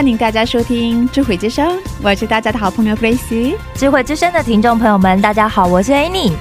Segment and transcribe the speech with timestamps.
[0.00, 3.54] 欢迎大家收听智慧之声，我是大家的好朋友 Grace。
[3.74, 6.32] 智慧之声的听众朋友们，大家好，我是 Annie。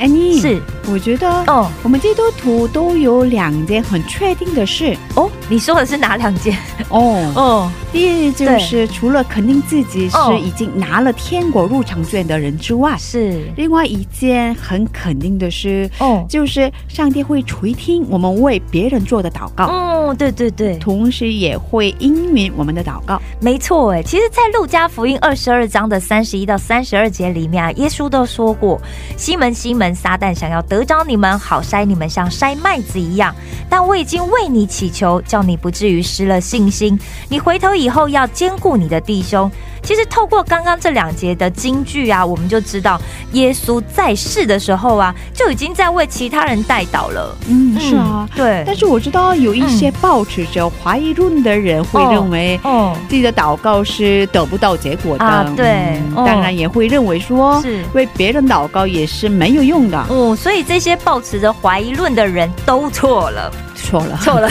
[0.00, 6.56] Annie 是，我觉得哦我们基督徒都有两件很确定的事哦，你说的是哪两件？
[6.88, 7.14] 哦。
[7.34, 23.20] 哦，第一就是除了肯定自己是哦已经拿了天国入场券的人之外，是另外一件很肯定的是，哦，就是上帝会垂听我们为别人做的祷告，嗯，对对对，同时也会应允我们的祷告。
[23.40, 24.02] 没错哎。
[24.02, 28.80] 其实，在路加福音二十二章的三十一到三十二节里面啊，耶稣都说过
[29.16, 33.32] ：“西门，西门，撒旦想要得得着你们，好筛你们，像筛麦子一样。
[33.68, 36.98] 但我已经为你祈求，叫你不至于失了信心。
[37.28, 39.48] 你回头以后要兼顾你的弟兄。”
[39.84, 43.00] 其实透过刚刚这两节的金句啊，我们就知道
[43.32, 47.36] 耶稣在世的时候啊，就已经在为其他人代祷了。
[47.48, 48.28] 嗯，是啊。
[48.34, 56.24] 对，但是我知道有一些抱持着怀疑论的人会认为哦，自己的祷告是得不到结果的，啊对哦。
[56.26, 57.84] 当然也会认为说是。
[57.92, 63.52] 为别人祷告也是没有用的，哦，所以这些抱持着怀疑论的人都错了，
[63.84, 64.48] 错了，错了，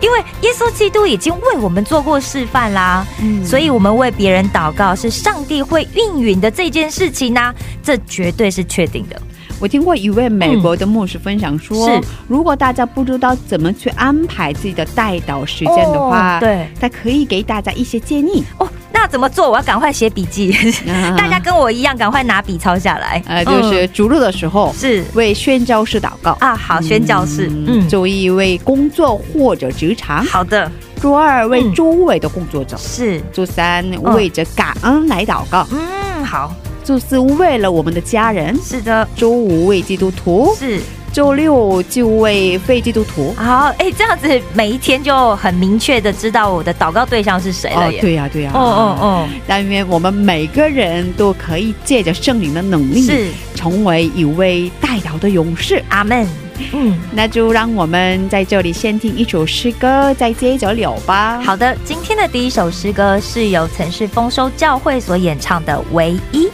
[0.00, 3.44] 因为耶稣基督已经为我们做过示范啦，嗯。
[3.44, 9.20] 所以我们为别人祷告是上帝会应允的这件事情呢、这绝对是确定的。
[9.58, 12.00] 我听过一位美国的牧师分享说，是。
[12.28, 16.68] 如果大家不知道怎么去安排自己的带祷时间的话，哦对。
[16.80, 18.44] 他可以给大家一些建议。
[18.58, 19.50] 哦，那怎么做？
[19.50, 20.54] 我要赶快写笔记，
[21.16, 23.22] 大家跟我一样，赶快拿笔抄下来。
[23.26, 25.04] 呃，就是逐日的时候、嗯是。
[25.14, 26.36] 为宣教士祷告。
[26.40, 31.72] 啊，好，宣教士，嗯，周一为工作或者职场，好的，周二为嗯。
[31.74, 33.84] 周围的工作者，是，周三
[34.14, 36.54] 为着感恩来祷告，嗯，好，
[36.86, 40.80] 周四为了我们的家人，是的，周五为基督徒，是。
[41.12, 43.34] 周六就为非基督徒。
[43.36, 48.00] 好，哎，这样子每一天就很明确的知道我的祷告对象是谁了耶。
[48.00, 55.82] 对呀、对呀、哦哦哦，但愿我们每个人都可以借着圣灵的能力，是成为一位代祷的勇士。
[55.88, 56.24] 阿门。
[56.72, 66.46] 嗯，那就让我们在这里先听一首诗歌，再接着聊吧。，好的，今天的第一首诗歌是由曾是丰收教会所演唱的《唯一》，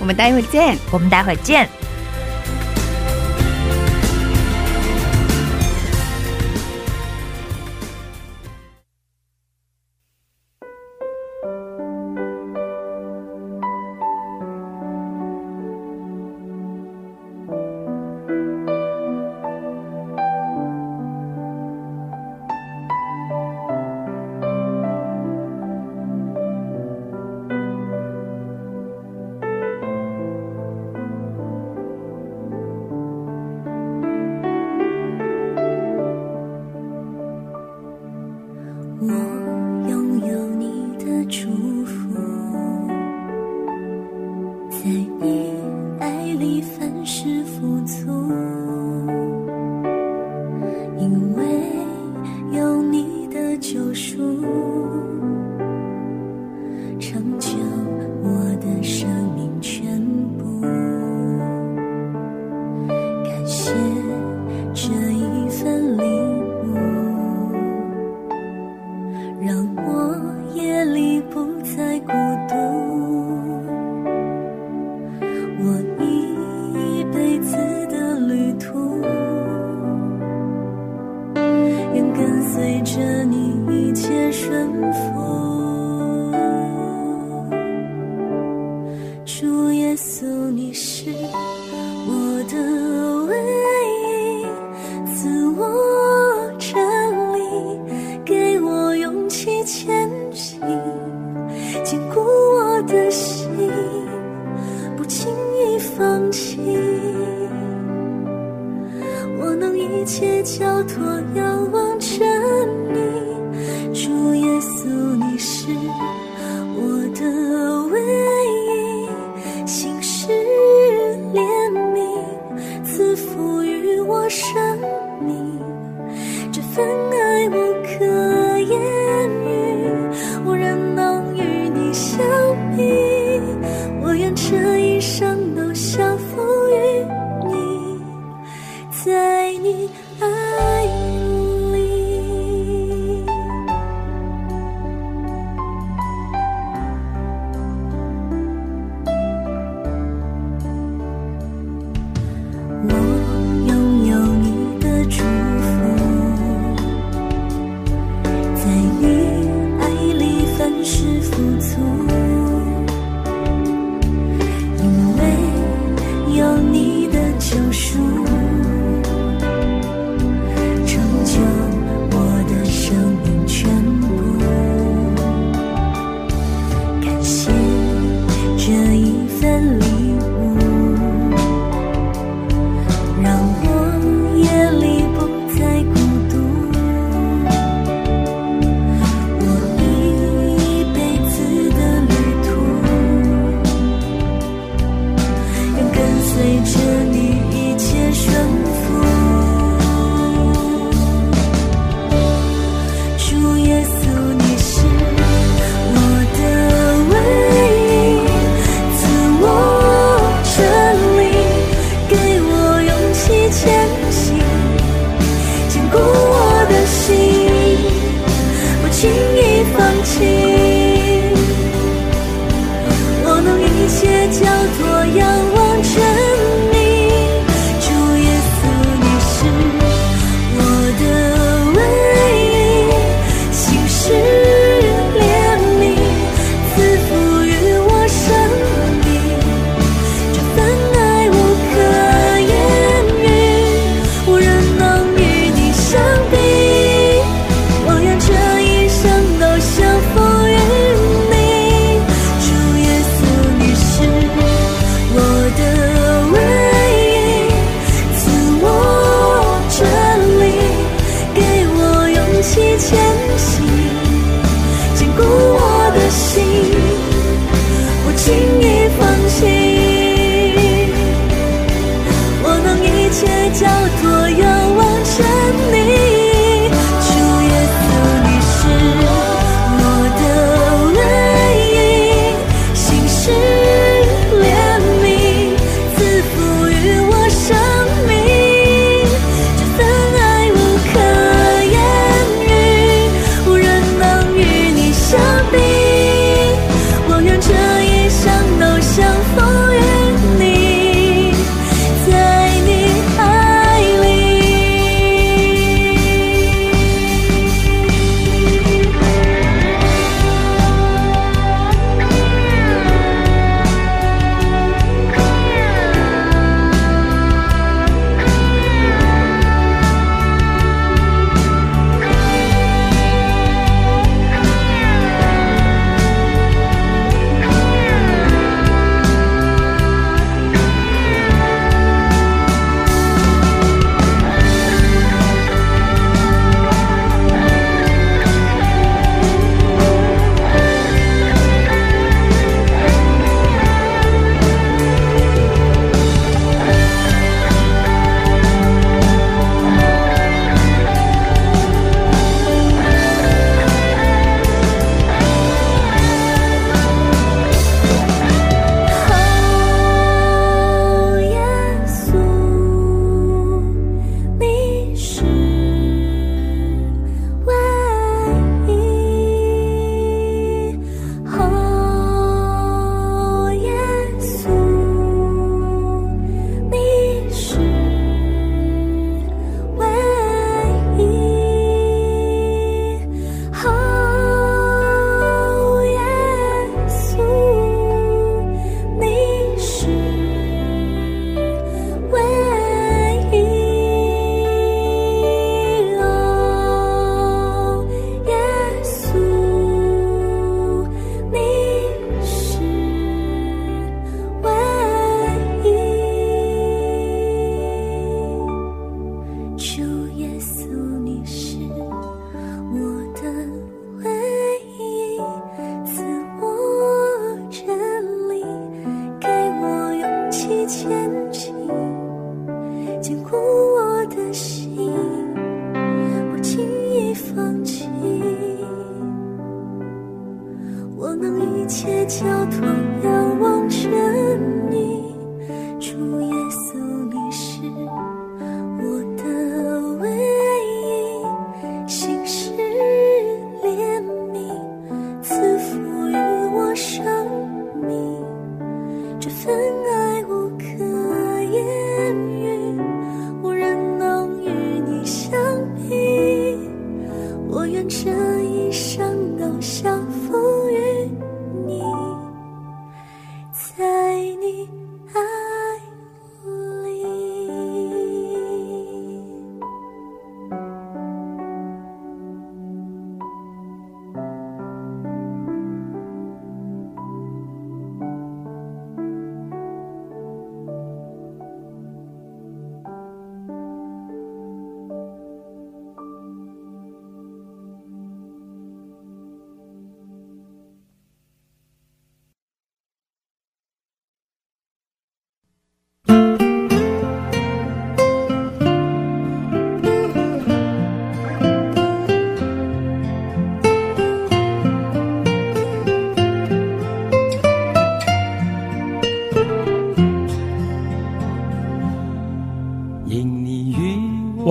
[0.00, 0.76] 我们待会儿见。
[0.90, 1.68] 我们待会儿见。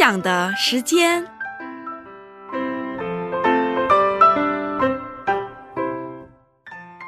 [0.00, 1.29] 讲的时间。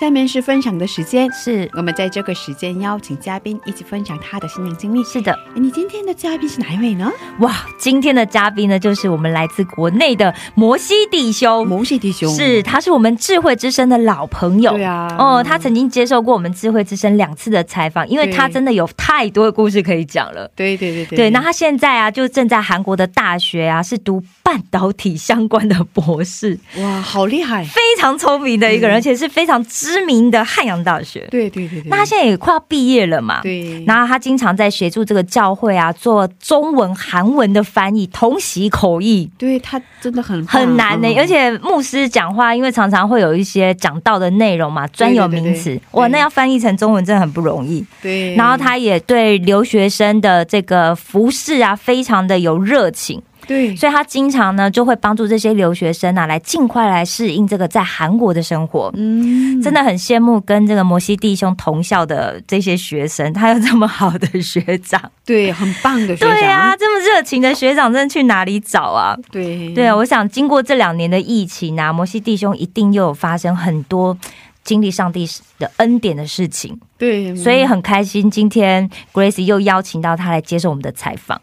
[0.03, 5.05] 下面是分享的时间，是我们在这个时间邀请嘉宾一起分享他的新年经历。
[5.05, 7.09] 是的，诶你今天的嘉宾是哪一位呢？
[7.39, 7.65] 哇！
[7.79, 11.65] 今天的嘉宾呢，就是我们来自国内的摩西弟兄。
[11.69, 14.73] 摩西弟兄是，他是我们智慧之声的老朋友。
[14.73, 20.51] 对啊，哦，他曾经接受过我们智慧之声两次的采访，因为他真的有太多的故事可以讲了。
[20.57, 27.63] 对对对对对，那他现在啊，就正在韩国的大学啊，是读半导体相关的博士，哇，好厉害！
[27.63, 31.29] 非常聪明的一个人，嗯而且是非常知名的汉阳大学。
[31.31, 33.41] 对对对对，那他现在也快要毕业了嘛？
[33.43, 39.31] 对，然后他经常在协助这个教会啊，做中文、韩文的翻译，同习口译。
[39.39, 47.85] 对他真的很棒很难呢、嗯而且牧师讲话，因为常常会有一些讲到的内容嘛，专有名词哇，那要翻译成中文真的很不容易。
[48.01, 58.93] 对，然后他也对留学生的这个服饰啊，非常的有热情，对所以他经常呢就会帮助这些留学生啊，来尽快来适应这个在韩国的生活。
[58.97, 65.01] 嗯真的很羡慕跟这个摩西弟兄同校的这些学生，他有这么好的学长。
[65.25, 69.17] 对很棒的学长，对啊，这么热情的学长，真的去哪里找啊？
[69.31, 74.17] 对对啊，我想经过这两年的疫情啊，摩西弟兄一定又有发生很多
[74.65, 81.41] 经历上帝的恩典的事情，对，所以很开心，今天 Grace 又邀请到他来接受我们的采访。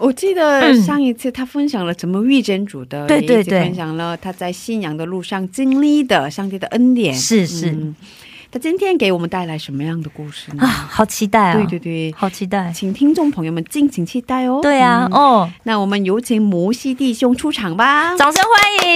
[0.00, 7.14] 我记得嗯上一次他分享了怎么遇见主的，对对对也一起分享了他在信仰的路上经历的上帝的恩典。
[7.14, 7.94] 是是嗯
[8.52, 10.64] 他今天给我们带来什么样的故事呢？
[10.64, 11.54] 啊，好期待啊！
[11.54, 12.72] 对对对，好期待。
[12.74, 14.58] 请听众朋友们敬请期待哦。
[14.60, 18.16] 对啊，嗯哦，那我们有请摩西弟兄出场吧。
[18.16, 18.88] 掌声欢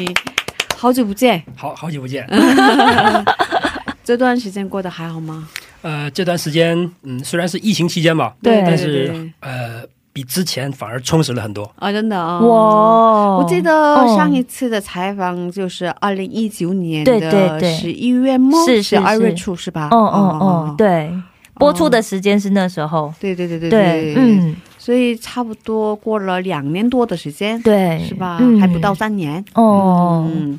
[0.00, 0.14] 迎！
[0.78, 2.26] 好久不见，好好久不见。
[4.02, 5.46] 这段时间过得还好吗？
[5.86, 11.62] 呃，这段时间，嗯，虽然是疫情期间吧，对但是呃，比之前反而充实了很多。
[11.78, 14.16] 啊，真的啊、哇，我记得哦。
[14.16, 19.86] 上一次的采访就是二零一九年的对十一月末，是是十二月初是吧？
[19.92, 21.12] 哦哦哦，对，
[21.54, 23.14] 播出的哦时间是那时候。
[23.20, 28.38] 对对对对对，嗯，所以差不多过了两年多的时间，对，是吧？
[28.40, 28.60] 嗯。
[28.60, 29.44] 还不到三年。
[29.54, 30.58] 哦，嗯，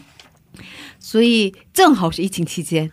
[1.00, 2.89] 所以正好是疫情期间，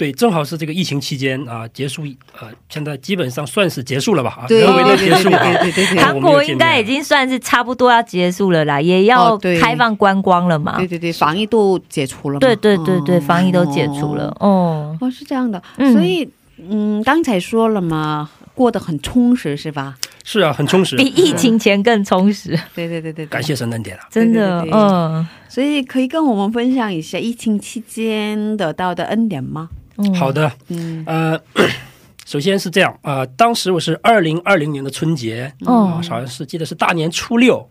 [0.00, 2.04] 对，正好是这个疫情期间啊，结束
[2.40, 4.30] 呃，现在基本上算是结束了吧？
[4.40, 5.44] 啊，对人为的对结束啊。
[5.44, 10.78] 对对对对对韩国应该已经算是差不多要结束了啦，也要开放观光了嘛。
[10.78, 14.34] 对对对，防疫都解除了嘛，对对对对，哦防疫都解除了。
[14.40, 16.26] 哦，哦，是这样的，嗯所以
[16.56, 19.96] 嗯，刚才说了嘛，过得很充实是吧？
[20.24, 21.04] 是啊，很充实比。
[21.04, 23.42] 疫情前更充实，对对对对，对感。
[23.42, 24.06] 谢神恩典啊！
[24.10, 24.62] 真的。
[24.62, 29.68] 对对对嗯所以可以跟我们分享一下疫情期间得到的恩典吗？
[30.02, 31.02] 嗯，好的，嗯。
[31.06, 31.40] 呃，
[32.26, 37.66] 首先是这样啊、呃当时我是二零二零年的春节，啊、哦好像是记得是大年初六，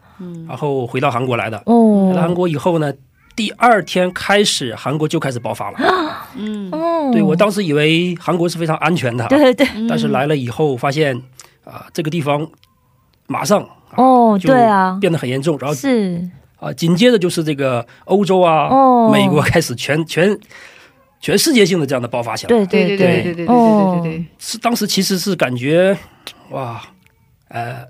[0.47, 1.57] 然后回到韩国来的。
[1.59, 2.93] 回到韩哦国以后呢，
[3.35, 5.77] 第二天开始，韩国就开始爆发了。
[6.35, 6.69] 嗯。
[6.71, 7.11] 哦。
[7.11, 9.65] 对我当时以为韩国是非常安全的，对对。
[9.65, 11.15] 对但是来了以后发现
[11.63, 12.47] 啊、这个地方
[13.27, 16.21] 马上哦，就对啊，变得很严重，然后是。
[16.59, 19.09] 啊，紧接着就是这个欧洲啊、哦。
[19.11, 20.37] 美国开始全全
[21.19, 22.49] 全世界性的这样的爆发起来。
[22.49, 25.97] 对对对对对对对对对是当时其实是感觉
[26.51, 26.81] 哇，
[27.49, 27.83] 呃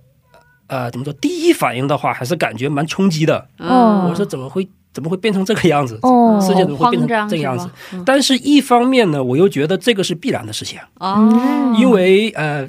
[0.68, 1.14] 呃，怎么说？
[1.14, 3.48] 第一反应的话，还是感觉蛮冲击的。
[3.58, 6.00] 哦我说怎么会怎么会变成这个样子？
[6.02, 7.70] 哦世界怎么会变成这个样子？
[7.94, 12.68] 嗯但是，一方面呢，我又觉得这个是必然的事情，哦，因为呃，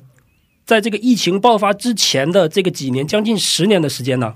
[0.66, 4.34] 在这个疫情爆发之前的这个几年，将近十年的时间呢，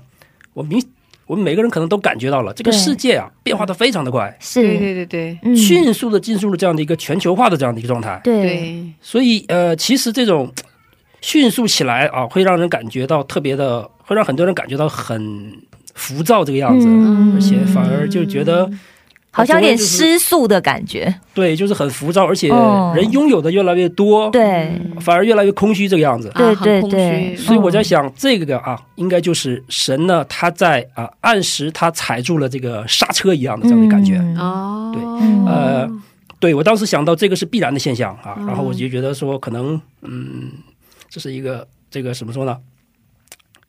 [0.53, 0.81] 我明
[1.27, 5.39] 我们每个人可能都感觉到了，这个世界啊变化的非常的快，是，对对对对。
[5.41, 5.55] 嗯。
[5.55, 8.19] 迅速的进入了这样的一个全球化的这样的一个状态。
[8.23, 8.43] 对。
[8.43, 10.51] 对，所以呃，其实这种
[11.21, 15.51] 迅速起来啊，会让人感觉到特别的，会让很多人感觉到很
[15.95, 17.33] 浮躁这个样子，嗯。
[17.35, 18.69] 而且反而就觉得
[19.35, 21.13] 好像有点失速的感觉。
[21.33, 24.71] 对，就是很浮躁，而且哦人拥有的越来越多，对。
[25.01, 26.31] 反而越来越空虚这个样子。
[26.33, 26.81] 对啊对。
[26.83, 34.15] 对所以我在想，这个啊，应该就是神呢，他在啊按时他踩住了这个刹车一样的这样的感觉。
[34.15, 34.37] 嗯。
[34.37, 35.45] 哦，对嗯。
[35.45, 35.89] 呃，
[36.39, 40.51] 对我当时想到这个是必然的现象啊，然后我就觉得说，可能嗯，
[41.09, 42.57] 这是一个这个怎么说呢？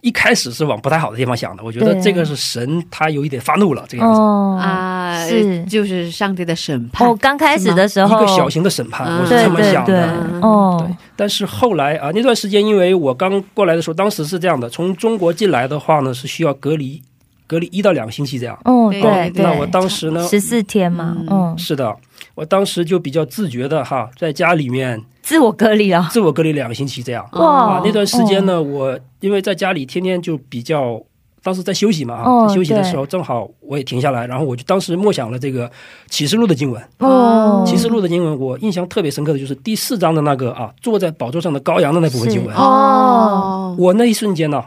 [0.03, 5.65] 一开始是往不太好的地方想的，我觉得这个是神他有一点发怒了这个样子，哦啊，是。
[5.65, 8.17] 就是上帝的审判哦，刚开始的时候。
[8.17, 9.21] 一个小型的审判，嗯。
[9.21, 10.09] 我是这么想的。
[10.43, 10.77] 哦。
[10.87, 17.03] 对，但是后来啊，那段时间因为我刚过来的时候，当时是这样的，从中国进来的话呢，是需要隔离，
[17.47, 18.57] 隔离一到两个星期这样。
[18.65, 21.97] 哦对对对，那我当时呢，十四天嘛，嗯，是的，
[22.37, 26.09] 我当时就比较自觉的哈，在家里面自我隔离了。
[26.13, 27.29] 自我隔离两个星期这样。
[27.33, 31.03] 哇啊，那段时间呢，我因为在家里天天就比较，
[31.43, 35.69] 当时在休息嘛啊，哦在休息的时候正好我也停下来，然后我就当时默想了这个
[36.09, 36.81] 启示录的经文。
[37.01, 42.55] 哦，启示录的经文，我印象特别深刻的就是第四章的那个啊，坐在宝座上的羔羊的那部分经文。
[42.55, 44.63] 哦，我那一瞬间呢，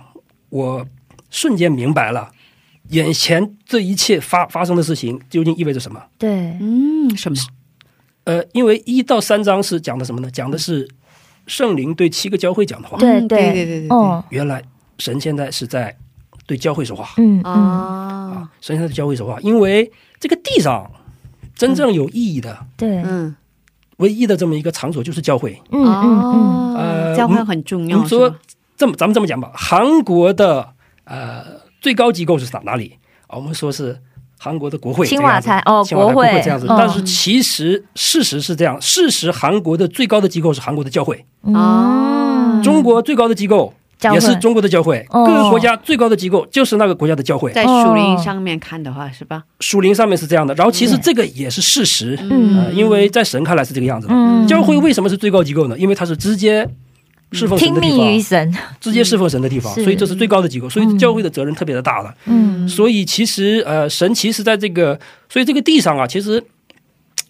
[0.49, 0.85] 我
[1.29, 2.31] 瞬间明白了，
[2.89, 6.01] 眼前这一切发发生的事情究竟意味着什么。
[6.17, 7.37] 对，嗯，什么？
[8.29, 10.29] 呃，因为一到三章是讲的什么呢？
[10.29, 10.87] 讲的是
[11.47, 12.95] 圣灵对七个教会讲的话。
[12.99, 14.61] 对嗯对对对对，哦，原来
[14.99, 15.97] 神现在是在
[16.45, 20.91] 对教会说话嗯嗯，啊，啊，神现在对教会说话，因为这个地上
[21.55, 23.35] 真正有意义的、对，嗯，
[23.97, 25.59] 唯一的这么一个场所就是教会。
[25.71, 28.35] 嗯嗯嗯，哦呃教会很重要，我们说
[28.77, 30.73] 这么咱们这么讲吧，韩国的
[31.05, 31.43] 呃
[31.81, 33.37] 最高机构是哪哪里啊？
[33.37, 33.99] 我们说是
[34.41, 36.65] 韩国的国会，青瓦台哦国会这样子。
[36.65, 43.73] 嗯但是其实事实是这样，事实韩国的最高的机构是韩国的教会，哦，中国最高的机构
[44.13, 47.51] 也是中国的教会，哦各个国家最高的机构就是那个国家的教会。
[47.51, 49.43] 在树林上面看的话，是吧？
[49.59, 54.13] 属灵上面是这样的，然后其实这个也是事实，嗯呃，因为在神看来是这个样子的。
[54.15, 55.77] 嗯教会为什么是最高机构呢？
[55.77, 56.67] 因为它是直接
[57.31, 62.13] 侍奉神的地方，命于神，直接侍奉神的地方，所以这是最高的机构，所以教会的责任特别的大了。
[62.25, 62.67] 嗯。
[62.67, 66.43] 所以其实呃，神其实在这个，所以这个地上啊，其实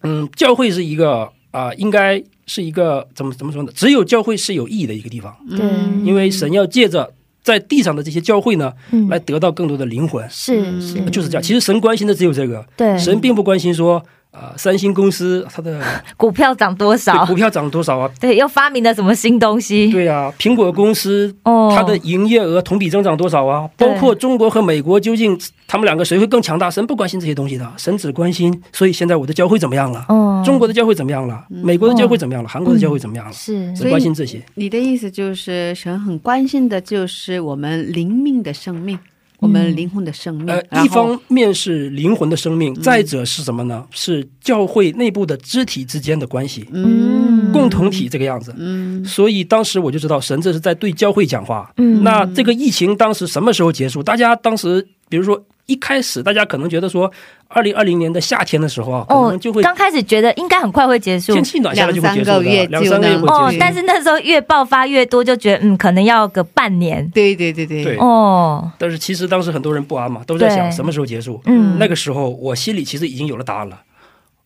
[0.03, 3.71] 嗯，教会是一个啊、应该是一个怎么怎么说呢？
[3.75, 5.59] 只有教会是有意义的一个地方，对，
[6.05, 7.11] 因为神要借着
[7.43, 9.07] 在地上的这些教会呢，嗯。
[9.09, 11.43] 来得到更多的灵魂，是是，就是这样。
[11.43, 14.01] 其实神关心的只有这个，对，神并不关心说。
[14.31, 15.81] 呃，三星公司它的
[16.15, 17.33] 股票涨多对少股？
[17.33, 18.09] 票涨多少啊？
[18.19, 19.91] 对，又发明了什么新东西？
[19.91, 23.67] 对啊，苹果公司哦，它的营业额同比增长多少啊？
[23.75, 25.35] 对包括中国和美国究竟
[25.67, 26.69] 他们两个谁会更强大？
[26.69, 28.61] 神不关心这些东西的，神只关心。
[28.71, 30.05] 所以现在我的教会怎么样了？
[30.09, 31.43] 哦，中国的教会怎么样了？
[31.49, 32.47] 美国的教会怎么样了？
[32.47, 33.33] 韩国的教会怎么样了？
[33.33, 34.39] 是只关心这些。
[34.53, 38.99] 你的意思就是，神很关心的就是我们灵命的生命，
[39.39, 40.47] 我们灵魂的生命。
[40.47, 43.85] 呃，一方面是灵魂的生命，再者是什么呢？
[43.91, 46.67] 是教会内部的肢体之间的关系。
[46.73, 48.53] 嗯共同体这个样子。
[48.57, 51.71] 嗯所以当时我就知道神这是在对教会讲话。
[51.77, 54.03] 嗯那这个疫情当时什么时候结束？
[54.03, 57.11] 大家当时，比如说一开始，大家可能觉得说，
[57.47, 61.43] 二零二零年的夏天的时候啊，可哦能就会，刚开始觉得应该很快会结束天。
[61.43, 63.33] 气暖下来就会结束的，两两三个月就能三个月会结束。
[63.33, 67.07] 哦，但是那时候越爆发越多，就觉得嗯，可能要个半年。
[67.11, 71.41] 对对对对对哦，但是其实当时很多人不安嘛，都在想什么时候结束。
[71.45, 73.81] 嗯，那个时候我心里其实已经有了答案了。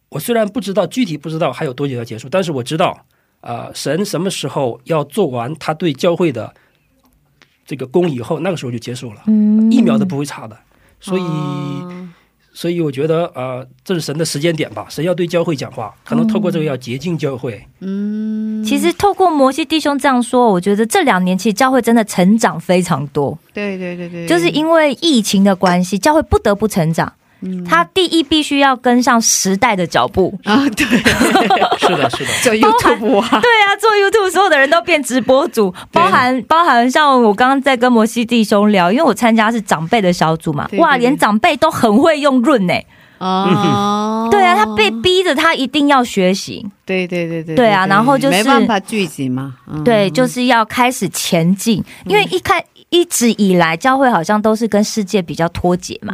[0.09, 3.05] 我虽然不知道具体不知道还有多久要结束，但是我知道，
[3.41, 6.53] 啊、神什么时候要做完他对教会的
[7.65, 10.57] 这个功以后，那个时候就结束了，嗯一秒都不会差的。
[10.99, 12.09] 所以，哦
[12.55, 14.85] 所以我觉得，呃，这是神的时间点吧。
[14.87, 17.59] 神要对教会讲话，可能透过这个要洁净教会。
[17.79, 27.11] 嗯，其实透过摩西弟兄这样说，我觉得这两年其实教会真的成长非常多，对对对对，就是因为疫情的关系，教会不得不成长。
[27.43, 27.63] 嗯。
[27.63, 30.33] 他第一必须要跟上时代的脚步。
[30.43, 30.85] 啊，对，
[31.77, 42.73] 是的，是的，就 YouTube 啊，对啊，做 YouTube 所有的人都变直播主，包含包含像我刚刚在跟摩西弟兄聊，因为我参加是长辈的小组嘛，哇，连长辈都很会用润呢、
[43.19, 49.83] 哦，对啊，他被逼着他一定要学习，对对对对对啊然后就是没办法聚集嘛，嗯。
[49.83, 56.13] 对，就是要开始前进，因为一开一直以来教会好像都是跟世界比较脱节嘛，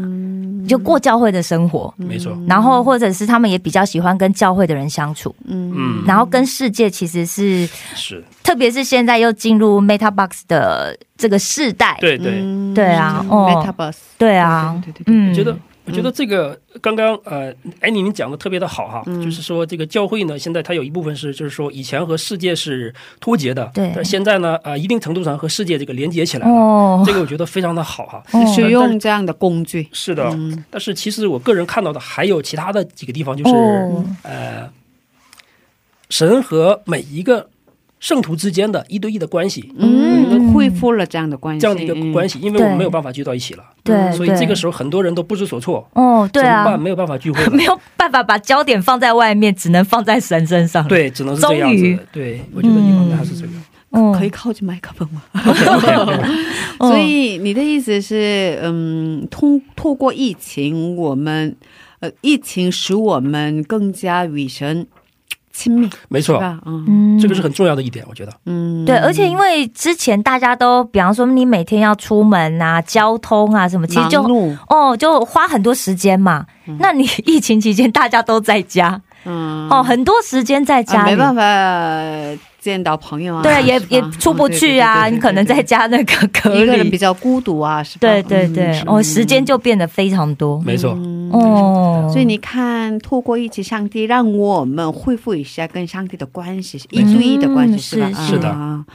[0.65, 2.31] 就过教会的生活，没错。
[2.47, 8.23] 然后或者是他们也比较喜欢跟教会的人相处，嗯，然后跟世界其实是，是。
[8.43, 12.39] 特别是现在又进入 Meta Box 的这个世代，对对。
[12.41, 12.73] 嗯。
[12.73, 15.13] 对啊哦，Meta Box，对啊对对对，对。
[15.13, 15.57] 嗯，我觉得，
[15.89, 23.91] 我觉得这个刚刚呃，哎，你您讲的特别的好哈，就是说这个教会呢，现在它有一部分是，就是说以前和世界是脱节的，对。
[23.95, 27.03] 但现在呢，呃，一定程度上和世界这个连接起来了，哦。
[27.05, 28.23] 这个我觉得非常的好哈。
[28.31, 28.45] 哦。
[28.53, 30.63] 使用这样的工具，是的，嗯。
[30.69, 34.05] 但是其实我个人看到的还有其他的几个地方，就是、哦。
[34.21, 34.69] 呃，
[36.09, 37.49] 神和每一个
[37.99, 46.73] 圣徒之间的一对一的关系，嗯，恢复了这样的关系，这样的一个关系，因为我们没有办法聚到一起了，对，所以这个时候候很多人都不知所措，哦，对怎么办？
[46.75, 47.45] 啊，没有办法聚会。
[47.55, 51.99] 没有办法把焦点放在外面，只能放在神身上，，对，只能是这样子。
[52.11, 53.53] 对，我觉得你方面还是这样。
[53.91, 55.23] 嗯可以靠近麦克风吗
[56.77, 61.55] 所以你的意思是，嗯，通透过疫情，我们
[61.99, 64.85] 呃，疫情使我们更加与神
[65.51, 66.85] 亲密，没错，嗯。
[66.87, 67.19] 嗯。
[67.19, 68.31] 这个是很重要的一点，我觉得。
[68.45, 74.21] 嗯，对，而且因为之前大家都，比方说你每天要出门啊、交通啊什么，其实就
[74.69, 76.45] 哦，就花很多时间嘛。
[76.79, 79.67] 那你 疫情期间大家都在家，嗯。
[79.69, 87.99] 哦，很多时间在家啊，没办法见到朋友啊，对啊，也也出不去啊，哦对对对对对你可能在家那个隔一个人比，较孤独啊，是吧？
[88.01, 90.91] 对对对嗯，哦，时间就变得非常多，没错，
[91.31, 98.21] 哦，所以你看，透过一起上帝，让我们恢复一下跟上帝的关系，一对一的关系，嗯是吧？
[98.21, 98.49] 是是的。
[98.49, 98.85] 啊。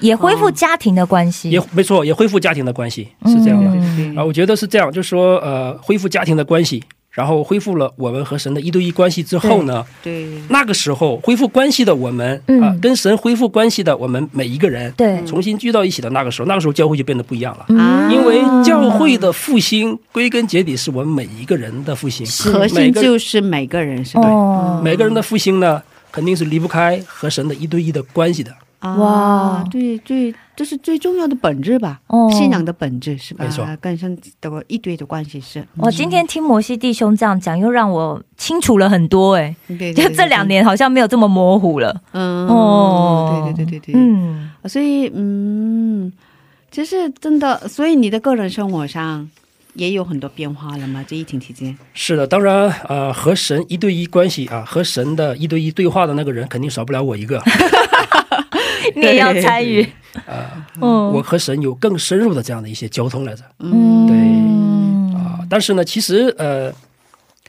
[0.00, 3.70] 也恢复家庭的关系，也没错，也恢复家庭的关系是这样的。
[3.96, 4.14] 嗯。
[4.16, 6.82] 啊，我觉得是这样，就是说，呃，恢复家庭的关系，
[7.14, 17.66] 然后恢复了我们和神的一对一关系之后呢，对，那个时候恢复关系的我们啊、嗯跟神恢复关系的我们每一个人，对，重新聚到一起的那个时候，那个时候教会就变得不一样了。
[17.68, 22.26] 嗯因为教会的复兴，归根结底是我们每一个人的复兴。
[22.52, 24.24] 核每个心就是每个人，是对？
[24.24, 28.52] 哦每个人的复兴呢，肯定是离不开和神的一对一的关系的。
[28.84, 32.00] 啊哇对对，这是最重要的本质吧？
[32.08, 33.44] 哦信仰的本质是吧？
[33.44, 35.66] 没错跟上帝的一堆的关系是。
[35.78, 41.98] 我今天听摩西弟兄这样讲，又让我清楚了很多哎、对，对就这两，年好像没有这么模糊了。
[42.12, 46.12] 嗯，哦对对对对对，嗯，所以嗯，
[46.70, 49.26] 其实真的，所以你的个人生活上
[49.72, 51.02] 也有很多变化了吗？
[51.08, 57.42] 这疫情期间，是的，当然，呃，和神一对一关系啊，和神的一对一对话的那个人，肯定少不了我一个。
[58.96, 59.82] 你也要参与。
[60.26, 61.12] 啊、嗯。
[61.12, 63.42] 我和神有更深入的这样的一些交通来着。
[63.58, 64.06] 嗯。
[64.06, 64.16] 对
[65.18, 66.72] 啊、但是呢，其实呃，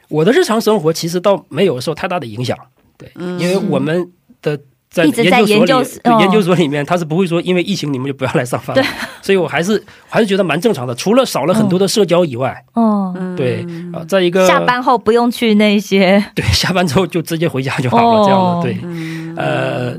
[0.08, 2.58] 我的日常生活其实倒没有受太大的影响，
[2.98, 4.58] 对，因为我们的
[4.90, 6.22] 在一直在研究所里，研究所哦。
[6.22, 8.86] 研究所里面，他是不会说因为疫情你们就不要来上班。
[9.22, 19.36] 所以我还是还是觉得蛮正常的，除了少了很多的社交以外，哦，对啊、在一个下班后不用去那些对下班之后就直接回家就好了，哦这样的对，嗯。
[19.36, 19.98] 呃，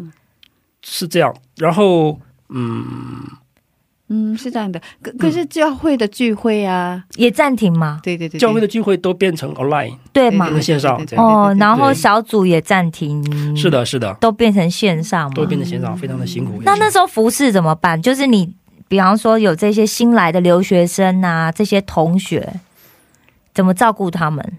[0.88, 3.24] 是这样，然后嗯。
[4.08, 4.80] 嗯，是这样的。
[5.02, 10.54] 可可是教会的聚会啊，也暂停吗，对对对，教会的聚会都变成 online，对嘛变？
[10.54, 11.26] 成线上这样。
[11.26, 13.20] 哦，然后小组也暂停，
[13.56, 15.44] 是，的，是的，都变成线上嘛都。
[15.44, 16.62] 变成线上，非常的辛苦。
[16.62, 18.00] 那那时候服饰怎么办？
[18.00, 18.54] 就是你，
[18.86, 22.60] 比方说有这些新来的留学生啊，这些同学，
[23.52, 24.52] 怎么照顾他们？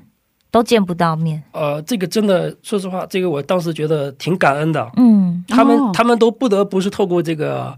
[0.57, 1.43] 都见不到面。
[1.51, 4.89] 呃，这个真的，说实话，这个我当时觉得挺感恩的。
[4.97, 7.75] 嗯，他们、哦他们都不得不是透过这个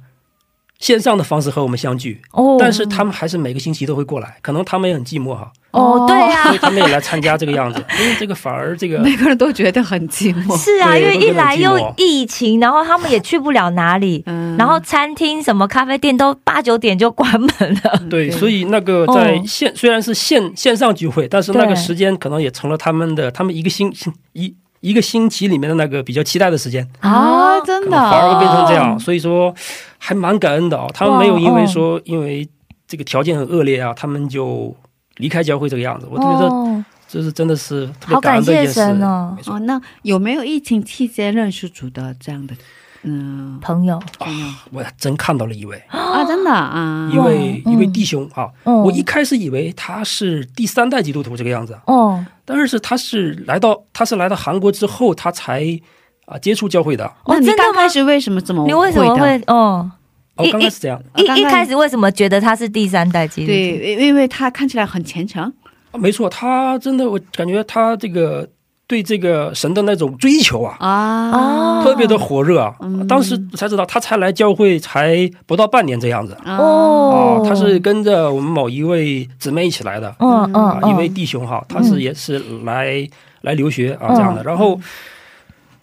[0.80, 10.56] 线上的方式和我们相聚，哦，但是他们还是每个星期都会过来，可能他们也很寂寞哈，哦，对啊所以，他们也来参加这个样子， 因为这个反而这个每个人都觉得很寂寞。
[10.58, 14.56] 是啊，因为一来又疫情，然后他们也去不了哪里，嗯。
[14.58, 17.50] 然后餐厅什么咖啡店都八九点就关门
[17.84, 18.02] 了。
[18.10, 19.44] 对，所以那个在哦。
[19.46, 23.94] 线、虽然是线线上聚会，但是那个时间可能也成了他们的他们一个星
[24.32, 27.92] 一一个星期里面的那个比较期待的时间，啊，真的？
[27.92, 29.54] 反而会变成这样，哦所以说
[29.98, 30.90] 还蛮感恩的哦。
[30.94, 32.48] 他们没有因为说因为
[32.88, 34.76] 这个条件很恶劣啊，他们就
[35.18, 38.82] 离开教会这个样子，我觉得哦，这是真的是特别感恩的一件事。
[39.04, 42.56] 哦，那有没有疫情期间认识主的这样的
[43.04, 43.60] 嗯。
[43.62, 44.46] 朋友，朋友。
[44.72, 45.82] 我真看到了一位。
[45.90, 46.24] 啊？
[46.26, 46.52] 真的？
[46.52, 47.10] 啊。
[47.14, 47.18] 一？
[47.18, 55.64] 位哇一位弟兄啊，哦我一开始以为他是第三代基督徒这个样子，哦但是他是来到他是来到韩国之后，他才
[56.26, 57.12] 啊接触教会的。
[57.28, 57.70] 那你真的吗？
[57.72, 59.42] 刚开始为什么这么你为什么的会？
[59.48, 59.92] 哦？
[60.36, 63.54] 哦，一刚开始这样，一一开始为什么觉得他是第三代基督徒？
[63.54, 65.44] 对，因因为他看起来很虔诚。
[65.92, 68.48] 啊没错，他真的我感觉他这个
[68.90, 71.32] 对这个神的那种追求啊，啊。
[71.32, 72.76] 哦特别的火热啊。
[72.82, 73.08] 嗯。
[73.08, 76.36] 当时才知道，他才来教会才不到半年这样子。
[76.46, 77.42] 哦。
[77.48, 80.14] 他是跟着我们某一位姊妹一起来的。
[80.20, 83.08] 嗯嗯啊，一位嗯，弟兄哈，他是也是来、
[83.42, 84.80] 来留学啊这样的，嗯然后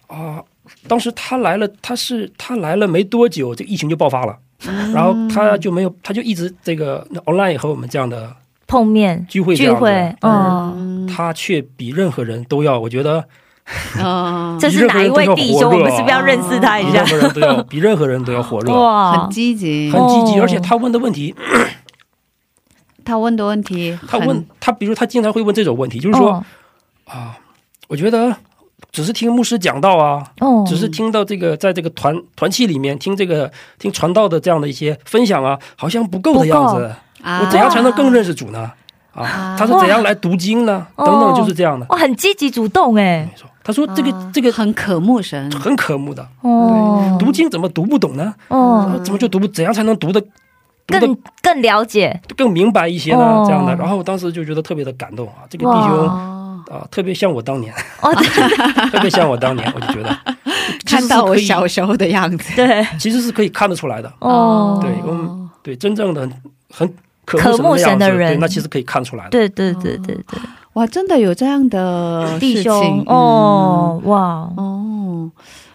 [0.07, 0.43] 啊，
[0.87, 4.91] 当时他来了，他是他来了没多久，这个疫情就爆发了，嗯。
[4.91, 8.31] 然后他就没有，他就一直这个 online 和我们这样的
[8.67, 13.23] 碰面聚会聚会，哦，嗯他却比任何人都要，我觉得
[14.03, 14.57] 哦。
[14.61, 15.71] 这是哪一位弟兄？
[15.71, 17.03] 我们是不是要认识他一下？
[17.03, 17.19] 比任？
[17.19, 19.13] 何人都要比任何人都要火热，哇。
[19.13, 20.41] 很，积极，很积极，哦。
[20.43, 21.33] 而且他问的问题，
[23.03, 26.45] 他问的问题他问他，比如他经常会问这种问题，就是说哦。
[27.05, 27.37] 啊，
[27.87, 28.35] 我觉得
[28.91, 30.63] 只是听牧师讲道啊，哦。
[30.67, 36.95] 只是听到这个，在这个团团契里面听这个听传道的这样的一些分享啊，好像不够的样子。
[37.21, 37.41] 啊。
[37.43, 38.71] 我怎样才能更认识主呢？
[39.13, 40.85] 啊，他是怎样来读经呢？
[40.95, 41.85] 等等，就是这样的。
[41.89, 43.27] 哇，很积极主动哎。
[43.27, 44.31] 没，错，他说这个啊。
[44.31, 45.51] 这个很渴慕神。
[45.59, 48.33] 很渴慕的，哦，读经怎么读不懂呢？
[48.49, 49.47] 哦，怎么就读不？
[49.47, 50.23] 怎样才能读的
[50.85, 52.21] 更更了解。
[52.37, 53.19] 更明白一些呢？
[53.19, 53.43] 哦？
[53.47, 58.13] 这样的，然后我当时就觉得特别的感动啊，这个弟兄哦，啊，特别像我当年，哦，
[58.93, 60.15] 特别像我当年，我就觉得。
[60.85, 62.53] 看到我小时候的样子。
[62.55, 64.13] 对，其实是可以看得出来的。
[64.19, 66.29] 哦，对我们对真正的
[66.71, 66.93] 很
[67.27, 69.29] 渴渴慕慕神的，神的人，那其实可以看出来的。
[69.29, 70.39] 对对对对对，
[70.73, 72.73] 哇，真的有这样的弟兄。
[72.81, 75.29] 事情哦，哇，哦，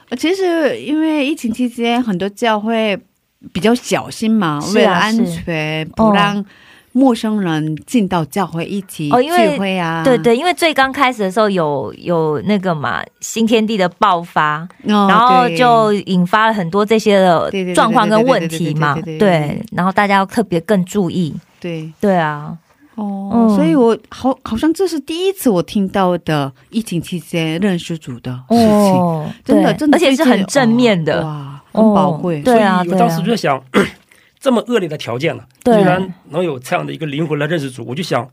[0.09, 2.99] 呃其实因为疫情期间，很多教会
[3.53, 5.27] 比较小心嘛，啊为了安是。
[5.43, 6.43] 全，不让
[6.92, 10.02] 陌生人进到教会一起哦因为聚会啊。
[10.05, 22.57] 对对，因为最刚开始的时候有有那个嘛新天地的爆发，哦，然后就引发了很多这些的状况跟问题嘛，对然后大家要特别更注意，对对啊，
[22.96, 32.40] 哦，嗯所以我好好像这是第一次我听到的疫情期间认识主的事情，真的真的，而且是很正面的，哇，很宝贵。
[32.40, 33.62] 哦对啊，我当时啊，就在想，
[34.42, 35.78] 这么恶劣的条件呢，对。
[35.78, 38.28] 居然能有这样的一个灵魂来认识主，我就想，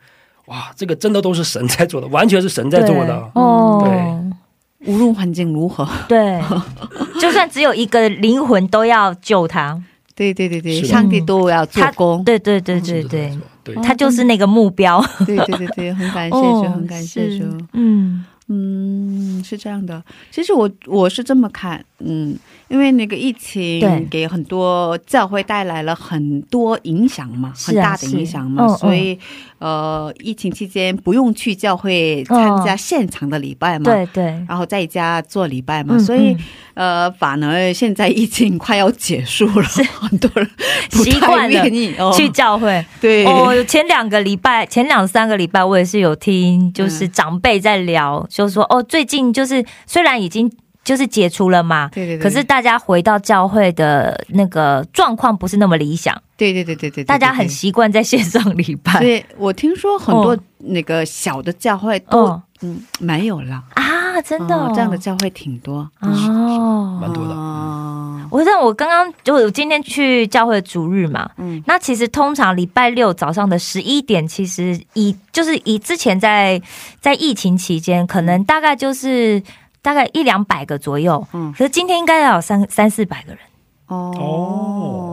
[0.47, 3.31] 哇，这个真的都是神在做的，完全是神在做的。
[3.35, 4.91] 哦，对。
[4.91, 6.41] 无论环境如何，对，
[7.21, 9.79] 就算只有一个灵魂，都要救他。
[10.15, 12.23] 对对对对，上帝都要做工。
[12.23, 13.03] 对对对对。
[13.03, 13.75] 对。
[13.83, 14.99] 他就是那个目标。
[15.27, 17.39] 对对对对，很感谢主， 哦很感谢是。
[17.39, 17.45] 主。
[17.73, 20.01] 嗯，嗯，是这样的。
[20.31, 22.35] 其实我我是这么看，嗯，
[22.69, 29.17] 因为那个疫情给很多教会带来了很多影响嘛，啊很大的影响嘛，所以
[29.57, 33.85] 呃，疫情期间不用去教会参加现场的礼拜嘛。
[33.85, 36.39] 对对，然后在家做礼拜嘛，嗯所以、嗯
[36.75, 39.67] 呃，反而现在疫情快要结束了，
[39.99, 40.49] 很多人
[40.91, 42.85] 习惯了去教会。
[43.01, 43.25] 对。
[43.25, 47.11] 哦，前两个礼拜，前两三个礼拜，我也是有听，就是嗯。
[47.11, 50.49] 长辈在聊，就说哦，最近就是虽然已经
[50.83, 59.03] 就是解除了嘛，对对对，可是大家回到教会的那个状况不是那么理想，对对对对对对，大家很习惯在线上礼所拜。
[59.03, 60.39] 以我听说很多哦。
[60.61, 62.43] 那个小的教会都、哦。
[62.61, 64.69] 嗯没有了，啊，真的、哦。
[64.75, 65.89] 这样的教会挺多。
[66.01, 67.33] 哦，蛮多的。
[67.33, 68.19] 哦。
[68.29, 71.63] 我让我刚刚就我今天去教会主日嘛，嗯。
[71.65, 76.61] 那其实通常礼拜六早上的十一点，其实以就是以之前在
[76.99, 79.41] 在疫情期间，可能大概就是
[79.81, 81.53] 大概一两百个左右，嗯。
[81.57, 83.39] 可是今天应该要有三三四百个人。
[83.87, 84.13] 哦。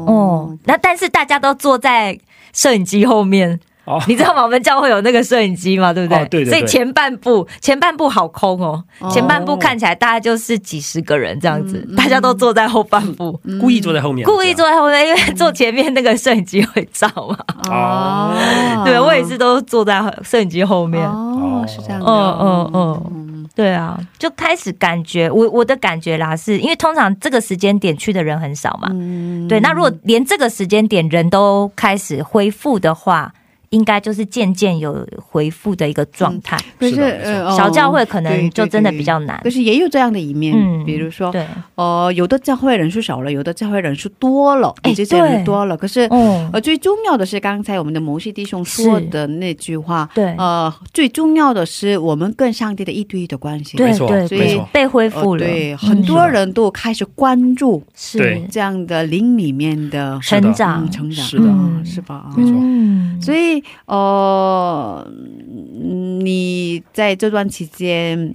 [0.07, 0.59] 哦。
[0.65, 2.19] 那但是大家都坐在
[2.53, 4.03] 摄影机后面，哦。
[4.09, 4.43] 你知道吗？
[4.43, 6.19] 我们教会有那个摄影机嘛，对不对？
[6.19, 6.51] 哦对对对。
[6.51, 9.11] 所以前半部前半部好空哦，哦。
[9.11, 17.39] 前半部看起来大概就是几十个人这样子，大家都坐在后半部，故意坐在后面，故意坐在后面，因为坐前面那个摄影机会照嘛。
[17.71, 18.83] 哦。
[18.85, 21.03] 对我也是都坐在摄影机后面。
[21.09, 28.89] 哦，是这样的，嗯嗯嗯，对啊，就开始感觉我我的感觉啦，是因为通常这个时间点去的人很少嘛。
[28.93, 33.33] 嗯对，那如果连这个时间点人都开始恢复的话，
[33.71, 36.57] 应该就是渐渐有回复的一个状态。
[36.79, 37.19] 可是
[37.57, 39.51] 小教会可能就真的比较难可。
[39.51, 45.77] 是也有这样的一面，嗯比如说，对，呃，有的教会人数少了，有的教会人数多了，哎这些人对多了。
[45.77, 53.77] 可是，嗯，呃，最重要的是刚才我们的摩西弟兄说的那句话，对呃，最重要的是我们跟上帝的一对一的关系。
[53.77, 55.45] 对没错所以，被恢呃复了。
[55.45, 62.27] 对，嗯很多人都开始关注是对这样的灵里面的成长嗯，成长，是的嗯是吧？
[62.37, 63.56] 没错嗯所以，
[63.87, 68.35] 呃，嗯你在这段期间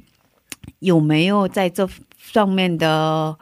[0.80, 3.36] 有没有在这上面的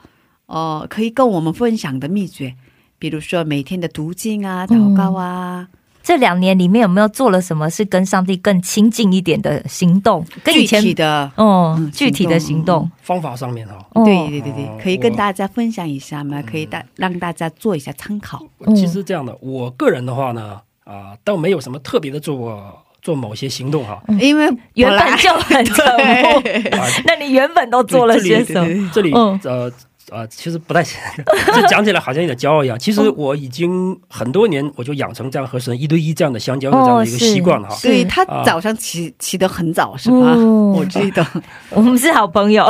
[0.47, 2.55] 呃，可以跟我们分享的秘诀？
[2.97, 5.67] 比如说每天的读经啊、祷告啊，
[6.03, 10.25] 这两年里面有没有做了什么是跟上帝更亲近一点的行动？
[10.43, 12.89] 跟以具前体的，哦嗯，具体的行动。
[13.01, 16.41] 方法上面哈，哦对对对对，哦可以跟大家分享一下吗？
[16.41, 18.45] 可以大让大家做一下参考。
[18.65, 24.01] 嗯其实这样的，我个人的话呢，啊，倒没有什么特别的做过做某些行动哈。
[24.19, 28.89] 因为原本就很 沉默，啊，那你原本都做了些什么？
[28.93, 29.39] 这里嗯。
[29.43, 29.71] 呃
[30.11, 30.81] 呃，其实不太，
[31.53, 32.79] 这讲起来好像有点骄傲一样。
[32.79, 37.75] 其实我已经很多年，我就养成这样和神一对一这样的相交的这样的一个习惯了哈。
[37.75, 37.87] 是。
[37.89, 38.41] 对他啊。
[38.43, 40.33] 早上起起得很早是吧？
[40.35, 40.71] 嗯。
[40.71, 41.23] 我记得，
[41.69, 42.67] 我们是好朋友，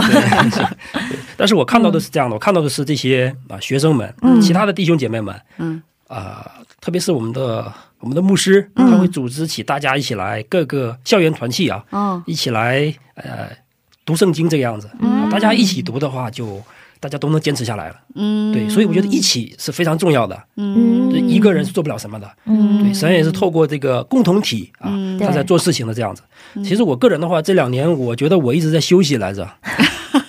[1.38, 5.82] 但是我看到的是这样的，我看到的是这些啊学生们，其他的弟兄姐妹们，嗯。
[6.10, 6.46] 啊、
[6.82, 13.50] 特别是我们的我们的牧师，他会组织起大家一起来各个校园团契啊，哦，一起来呃
[14.06, 14.88] 读圣经这个样子。
[15.02, 16.62] 啊大家一起读的话，就
[17.00, 17.96] 大家都能坚持下来了。
[18.16, 20.42] 嗯，对，所以我觉得一起是非常重要的。
[20.56, 22.30] 嗯，一个人是做不了什么的。
[22.46, 26.24] 嗯对，神也是透过这个共同体啊，嗯他在做事情的这样子。
[26.64, 29.48] 其实我个人的话，这两年我觉得我一直在休息来着，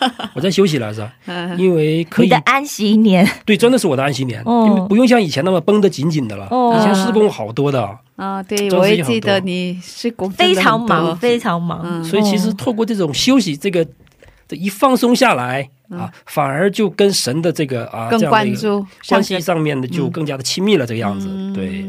[0.35, 1.59] 我在休息来着，嗯。
[1.59, 3.29] 因为可以你的安息年。
[3.45, 4.67] 对，真的是我的安息年，哦。
[4.69, 6.49] 因为不用像以前那么绷得紧紧的了。
[6.51, 6.77] 哦。
[6.79, 11.81] 以前施工好多的，啊，对，我也记得你是工非常忙，非非常忙。
[11.85, 12.05] 嗯。
[12.05, 13.87] 所以其实哦透过这种休息，这个
[14.49, 21.29] 这一放松下来啊，反而就跟神的这个啊更这样的关注关系上面的就更加的亲密了，这个样子。
[21.53, 21.85] 对，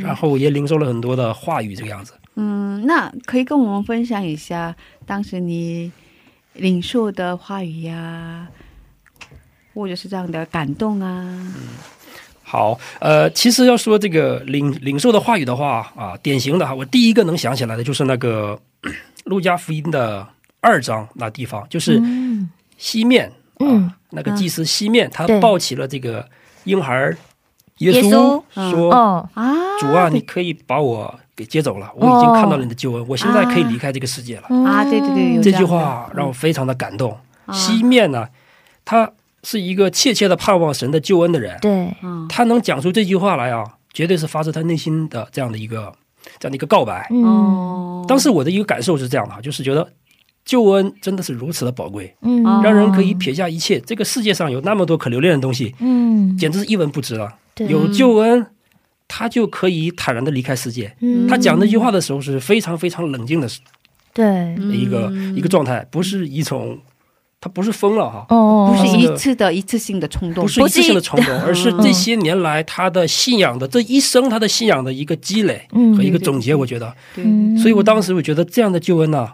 [0.00, 2.12] 然后也领受了很多的话语，这个样子。
[2.36, 5.90] 嗯，那可以跟我们分享一下当时你
[6.58, 8.46] 领受的话语呀、
[9.74, 11.24] 或者是这样的感动啊。
[11.24, 11.54] 嗯
[12.42, 18.58] 好，呃，其实要说这个领领受的话语的话啊，典型的哈，我第一个能想起来的就是那个
[19.24, 20.26] 《路加福音》的
[20.60, 22.50] 二章那地方，就是嗯。
[22.78, 26.24] 西面啊，嗯那个祭司西面，他抱起了这个
[26.62, 27.12] 婴孩
[27.78, 29.44] 耶稣，耶稣说：“哦，啊，
[29.80, 34.48] 主啊，你可以把我给接走了，我已经看到了你的救恩，我现在可以离开这个世界了。
[34.66, 37.12] 啊，对对对，这句话让我非常的感动。
[37.46, 38.26] 啊西面呢，
[38.84, 39.08] 他
[39.44, 45.92] 是一个切切的盼望神的救恩的人，对，嗯他能讲出这句话来啊，绝对是发自他内心的这样的一个
[46.40, 47.06] 这样的一个告白。
[47.10, 49.88] 嗯哦，当时我的一个感受是这样的哈，就是觉得
[50.44, 53.78] 救恩真的是如此的宝贵，嗯哦让人可以撇下一切。
[53.78, 57.32] 这个世界上有那么多可留恋的东西，嗯，简直是一文不值了。
[57.68, 58.46] 有救恩，
[59.08, 60.94] 他就可以坦然的离开世界。
[61.00, 61.26] 嗯。
[61.26, 63.48] 他讲那句话的时候是非常非常冷静的
[64.12, 66.78] 对，一个、一个状态，不是一种，
[67.40, 75.96] 他不是疯了哈，哦，不是一次的一次性的冲动，不是一次性的冲动，而是嗯这些年来他的信仰的这一生他的信仰的一个积累嗯。
[75.96, 76.92] 和一个总结，我觉得，
[77.60, 79.28] 所以我当时我觉得这样的救恩呢、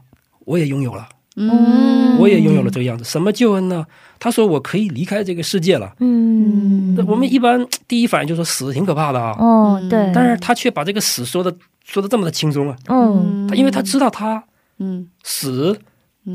[0.44, 2.18] 我也拥有了，嗯。
[2.18, 3.02] 我也拥有了这个样子。
[3.02, 3.84] 什么救恩呢？
[4.24, 5.92] 他说我可以离开这个世界了。
[6.00, 6.96] 嗯。
[7.06, 11.54] 我们一般第一反应就说死挺可怕的啊，哦对，但是他却把这个死说的
[11.84, 14.42] 说的这么的轻松啊，嗯他因为他知道他
[14.78, 15.06] 嗯。
[15.22, 15.78] 死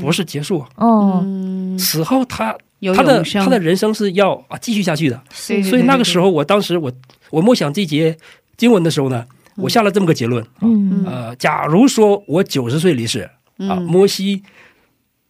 [0.00, 1.20] 不是结束，哦。
[1.24, 5.20] 嗯，死后他有他的他的人生是要啊继续下去的。
[5.48, 6.92] 对所以那个时候，我当时我
[7.30, 8.16] 我默想这节
[8.56, 9.26] 经文的时候呢，
[9.56, 11.04] 我下了这么个结论：嗯。
[11.04, 13.82] 呃，假如说我九十岁离世啊，嗯。
[13.82, 14.44] 摩西，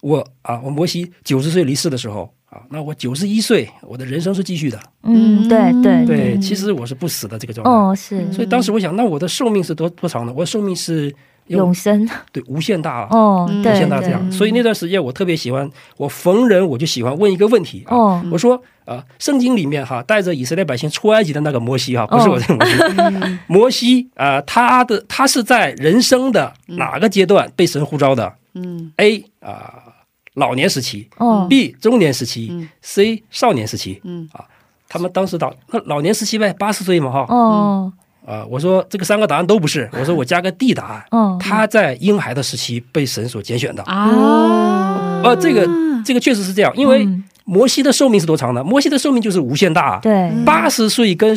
[0.02, 4.78] 我啊，我摩西九十岁离世的时候啊，那我九十一岁，我的人生是继续的。
[5.04, 7.70] 嗯对对对，其实我是不死的这个状态。
[7.70, 10.32] 哦是所以当时我想，那我的寿命是多多长呢？
[10.34, 11.14] 我的寿命是
[11.46, 14.32] 永生对无限大啊，哦，无限大这样。
[14.32, 29.89] 所以那段时间我特别喜欢，我逢人我就喜欢问一个问题啊，哦我说啊，圣经里面哈带着以色列百姓出埃及的那个摩西哈，不是我这个摩西，摩西啊，他的他是在人生的哪个阶段被神呼召的嗯？A 啊，
[30.34, 34.00] 老年时期哦；B 中年时期嗯；C 少年时期。
[34.04, 34.44] 嗯啊，
[34.88, 37.26] 他们当时答那老年时期呗，八十岁嘛哈。
[37.28, 37.92] 哦
[38.26, 43.82] 啊，我说这个三个答案都不是，我说我加个 D 答案， 哦他在婴孩的时期被神所拣选的。
[43.84, 45.68] 啊，呃，这个
[46.04, 48.62] 这个确实是这样，因为嗯摩西的寿命是多长呢？
[48.62, 51.34] 摩西的寿命就是无限大啊，对八十岁跟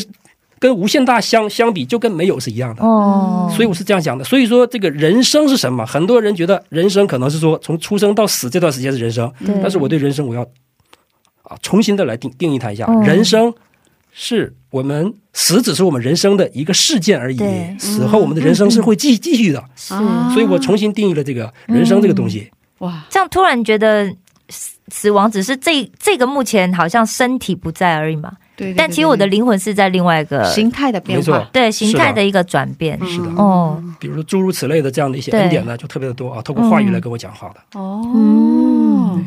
[0.63, 2.81] 跟无限大相相比，就跟没有是一样的。
[2.81, 4.23] 哦，所以我是这样想的。
[4.23, 5.85] 所以说，这个人生是什么？
[5.85, 10.41] 很多人觉得人生可能是说从出生到死这段时间是人生，对但是我对人生我要
[11.41, 12.85] 啊重新的来定定义它一下。
[12.87, 13.53] 嗯人生
[14.13, 17.39] 是我们死只是我们人生的一个事件而已，
[17.77, 19.61] 死后我们的人生是会继继续的。
[19.75, 22.49] 是啊所以我重新定义了这个人生这个东西。
[22.77, 24.09] 哇，这样突然觉得
[24.47, 32.97] 死死亡只是这这个目前好像身体不在而已嘛，对，对但其实我的灵魂是在另外一个形态的变化，对形态的一个转变。
[33.05, 37.79] 是的，哦，比如说诸如此类的这样的一些恩典呢，就特别的多啊，透过话语来跟我讲话的。
[37.79, 38.01] 哦。
[38.13, 39.25] 嗯，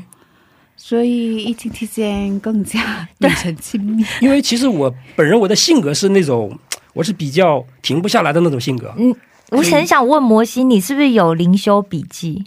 [0.77, 4.05] 所以疫情期间更加变成亲密。
[4.21, 6.59] 因为其实我本人我的性格是那种，
[6.93, 8.95] 我是比较停不下来的那种性格。
[8.97, 9.15] 嗯
[9.51, 12.45] 我很想问摩西，你是不是有灵修笔记？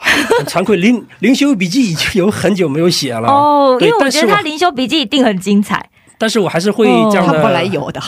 [0.00, 3.28] 很 惭愧，灵灵修笔记已经有很久没有写了。
[3.28, 5.88] 哦，因为我觉得但是他灵修笔记一定很精彩。
[6.18, 7.42] 但是我还是会这样他的。
[7.42, 8.00] 本来有的，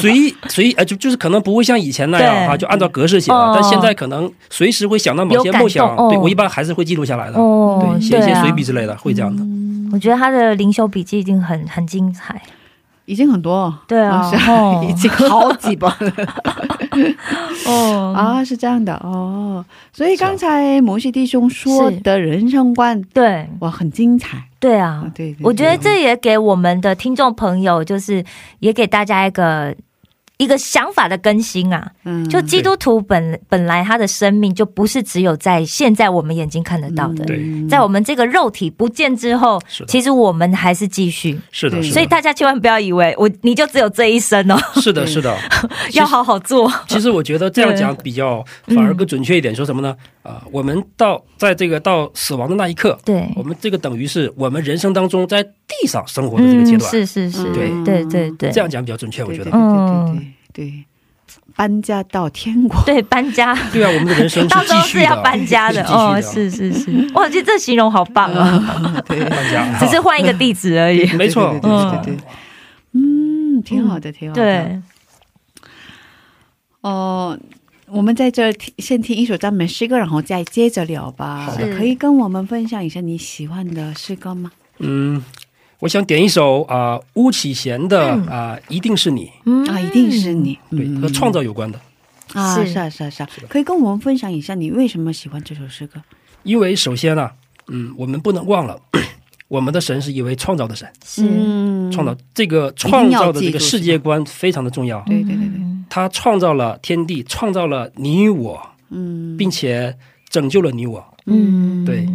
[0.00, 3.38] 随随呃，就就是可能不会像以前那样对哈，就按照格式写了。
[3.38, 7.38] 哦但现在可能随时会想到某些梦想，哦对我一般还是会记录下来的。
[7.38, 9.44] 哦对，写一些随笔之类的，会这样的。
[9.92, 12.42] 我觉得他的灵修笔记一定很很精彩。
[13.04, 13.72] 已经很多。
[13.86, 14.28] 对啊
[14.82, 16.12] 已经好几本了
[17.66, 18.14] 哦。
[18.16, 19.64] 啊，是这样的哦。
[19.92, 23.48] 所以刚才摩西弟兄说的人生观，对。
[23.60, 24.42] 哇，很精彩。
[24.58, 25.04] 对啊。
[25.06, 28.24] 啊！，对，对我觉得这也给我们的听众朋友，就是
[28.60, 29.74] 也给大家一个
[30.38, 31.92] 一个想法的更新啊。
[32.04, 41.40] 嗯就基督徒本本来他的生命就不是只有在现在我们眼睛看得到的，对在我们这个肉体不见之后其实我们还是继续。
[41.50, 41.94] 是的，是的。
[41.94, 45.36] 所以大家千万不要以为我你就只有这一生哦，是的， 是的。
[45.94, 46.70] 要好好做。
[46.88, 49.96] 其实我觉得这样讲比较反而更准确一点，说什么呢？
[50.22, 57.70] 啊、我们到在这个到死亡的那一刻，对，我们这个等于是我们人生当中在地上生活的这个阶段，嗯是是是，对。
[57.84, 59.50] 对对对，这样讲比较准确，我觉得。
[59.50, 60.84] 对对对嗯对对对，
[61.54, 63.54] 搬家到天国，对搬家。
[63.72, 65.82] 对啊，我们的人生到时候是继续的，要搬家的。
[65.88, 69.02] 哦，是是是， 哇，这这形容好棒啊！
[69.08, 71.04] 对，搬家， 只是换一个地址而已。
[71.14, 71.50] 没错。
[71.50, 72.24] 对对对对对对，
[72.92, 74.80] 嗯，挺好的，挺好的。，对，
[76.82, 77.36] 哦，
[77.88, 81.52] 我们在这儿听先听一首赞美诗歌，然后再接着聊吧。
[81.76, 84.50] 可以跟我们分享一下你喜欢的诗歌吗？
[84.78, 85.22] 嗯，
[85.78, 88.26] 我想点一首啊、巫启贤的嗯。
[88.26, 89.64] 啊、一定是你，嗯。
[89.66, 91.00] 啊，一定是你，对，嗯。
[91.00, 91.80] 和创造有关的。
[92.32, 92.66] 啊，是。
[92.66, 93.04] 是啊，是。
[93.04, 96.00] 啊，是啊，可以跟我们分享一下你为什么喜欢这首诗歌？
[96.42, 97.30] 因为首先呢、
[97.68, 98.78] 嗯，我们不能忘了，
[99.48, 101.90] 我们的神是一位创造的神，是，嗯。
[101.92, 105.00] 创造这个创造的这个世界观非常的重要。
[105.06, 108.60] 对对对对，他创造了天地，创造了你我，
[108.90, 109.96] 嗯，并且
[110.28, 111.04] 拯救了你我。
[111.28, 112.06] 嗯，对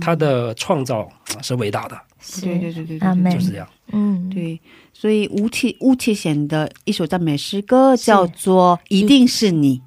[0.00, 2.00] 他的创造啊是伟大的，是，
[2.42, 3.68] 对对对对对阿门就是这样。
[3.92, 4.60] 嗯，对，
[4.92, 9.78] 所以吴奇吴奇贤的一首赞美诗歌叫做《一定是你》，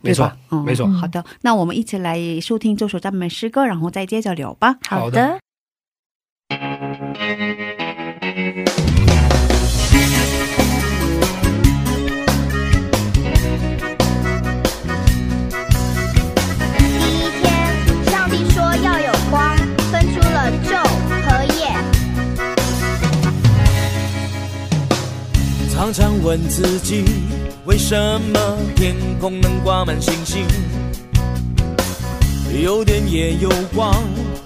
[0.00, 0.36] 没错对吧？
[0.50, 0.86] 嗯没错。
[0.88, 4.78] 好的，那我们一起来收听这首赞美诗歌，然后再接着聊吧。
[4.88, 5.38] 好好的
[25.82, 27.04] 常常问自己，
[27.64, 27.96] 为什
[28.32, 30.46] 么天空能挂满星星？
[32.62, 33.92] 有电也有光，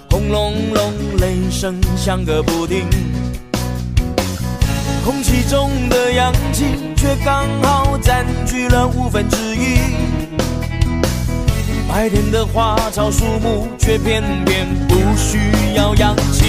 [0.09, 2.87] 轰隆隆，雷声响个不停。
[5.05, 6.63] 空气中的氧气
[6.95, 9.77] 却刚好占据了五分之一。
[11.87, 15.37] 白天的花草树木却偏偏不需
[15.75, 16.45] 要氧气。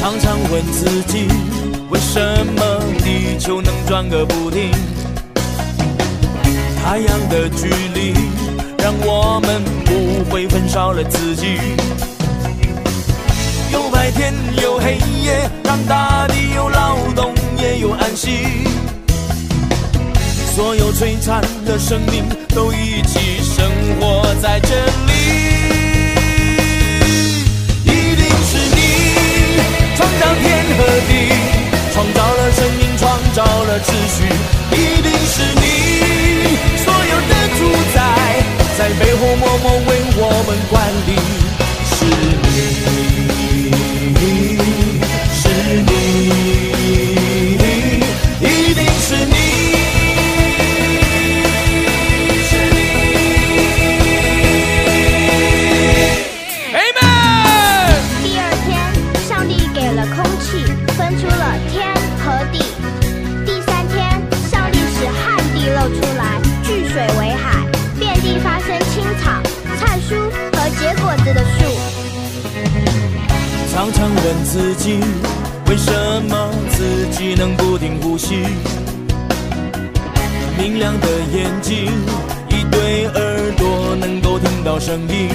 [0.00, 1.26] 常常问自己，
[1.92, 2.18] 为什
[2.56, 2.62] 么
[3.04, 4.70] 地球能转个不停？
[6.82, 8.14] 太阳的距离
[8.78, 11.58] 让我们不会焚烧了自己。
[13.70, 14.32] 有白天
[14.62, 18.64] 有黑夜，让大地有劳动也有安息。
[20.54, 22.24] 所有璀璨的生命
[22.54, 23.70] 都一起生
[24.00, 25.12] 活在这里。
[27.84, 28.80] 一定是你
[29.94, 31.12] 创造天和地，
[31.92, 34.24] 创造了生命，创造了秩序。
[34.72, 37.60] 一定是你所有的主
[37.94, 37.96] 宰，
[38.78, 40.74] 在背后默默为我们管
[41.06, 41.10] 理。
[41.84, 42.04] 是
[42.42, 43.01] 你，
[74.24, 75.00] 问自己，
[75.68, 75.92] 为什
[76.28, 78.36] 么自己能不停呼吸？
[80.56, 81.90] 明亮的眼睛，
[82.48, 85.28] 一对耳朵能够听到声音，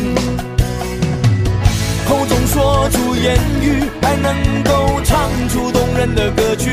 [2.08, 6.72] 口中说出言语，还能够唱出动人的歌曲。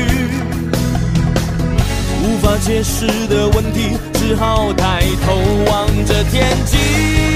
[2.23, 5.35] 无法解释的问题，只好抬头
[5.69, 7.34] 望着天际。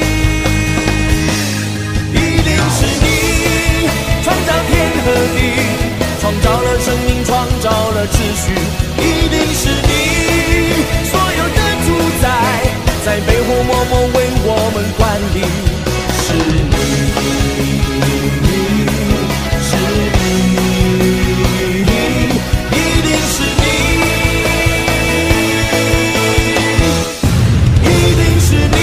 [5.10, 5.39] 天和地，
[6.22, 8.53] 创造了生命，创造了秩序。
[8.97, 9.91] 一定是你
[11.05, 11.88] 所有的主
[12.22, 12.26] 宰，
[13.03, 15.01] 在背后默默为我们管
[15.34, 15.38] 理。
[16.22, 16.28] 是
[16.70, 16.74] 你，
[19.66, 19.72] 是
[20.14, 20.22] 你，
[22.72, 23.66] 一定是你。
[27.82, 27.86] 一
[28.16, 28.78] 定是你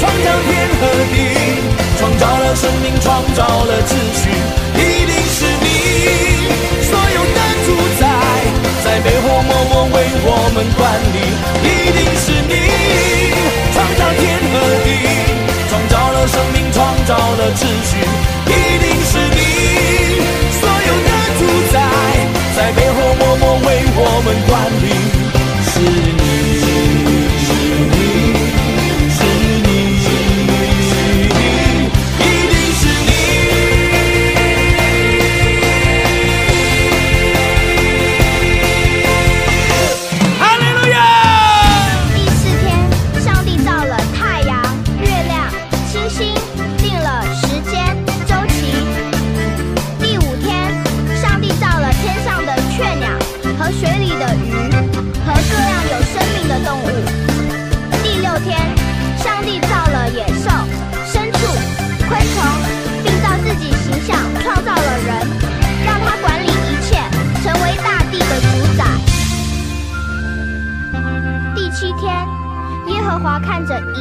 [0.00, 0.50] 创造天
[0.80, 1.14] 和地，
[1.98, 3.92] 创造了生命，创造了秩
[10.76, 11.18] 管理。
[11.62, 12.54] 一定是你
[13.72, 14.54] 创造天和
[14.84, 14.88] 地，
[15.68, 17.96] 创造了生命，创造了秩序。
[18.46, 19.38] 一定是你
[20.60, 21.40] 所有的主
[21.72, 21.74] 宰，
[22.56, 24.52] 在背后默默为我们管
[24.82, 25.23] 理。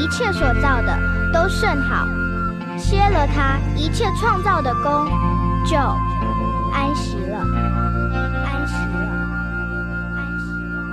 [0.03, 0.99] 一切所造的
[1.31, 2.05] 都甚好，
[2.77, 4.91] 歇了他一切创造的功，
[5.65, 5.77] 就
[6.73, 7.37] 安息了。
[8.43, 8.99] 安息了。
[10.17, 10.83] 安息了。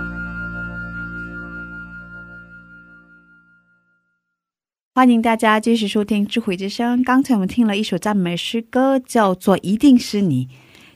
[4.94, 7.02] 欢迎大家继续收听智慧之声。
[7.02, 10.46] 刚才我们听了一首赞美诗歌，叫做《一定是你》。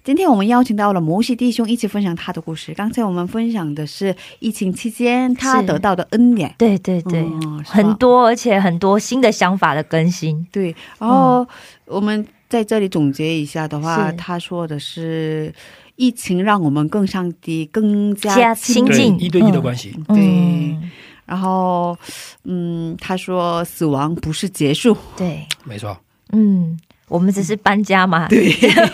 [0.05, 2.75] 今天我们邀请到了摩西弟兄一起分享他的故事。
[2.75, 10.47] 刚才我们分享的是疫情期间他得到的恩典，对对对，嗯很多而且很多新的想法的更新。
[10.53, 10.77] 对。
[10.99, 11.49] 然后
[11.87, 14.17] 我们在这里总结一下的话，是。
[14.19, 15.51] 他说的是
[15.97, 20.19] 疫情让我们更上帝更加加亲对近一对一的关系，对。
[20.19, 20.91] 嗯。
[21.25, 21.97] 然后，
[22.43, 25.97] 嗯，他说死亡不是结束，对，没错。
[26.33, 26.79] 嗯，
[27.15, 28.53] 我们只是搬家嘛，对，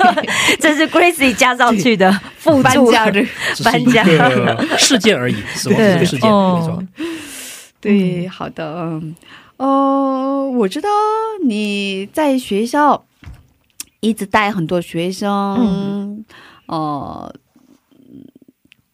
[0.61, 2.93] 这是 Gracie 加上去的附搬注。
[2.93, 3.25] 家的，
[3.65, 4.05] 搬家。
[4.77, 7.07] 事件而已，死亡只是个事件，哦没错。
[7.81, 9.17] 对，好的，嗯，
[9.57, 10.89] 呃，我知道
[11.47, 13.07] 你在学校
[14.01, 16.25] 一直带很多学生，嗯。
[16.67, 17.35] 呃，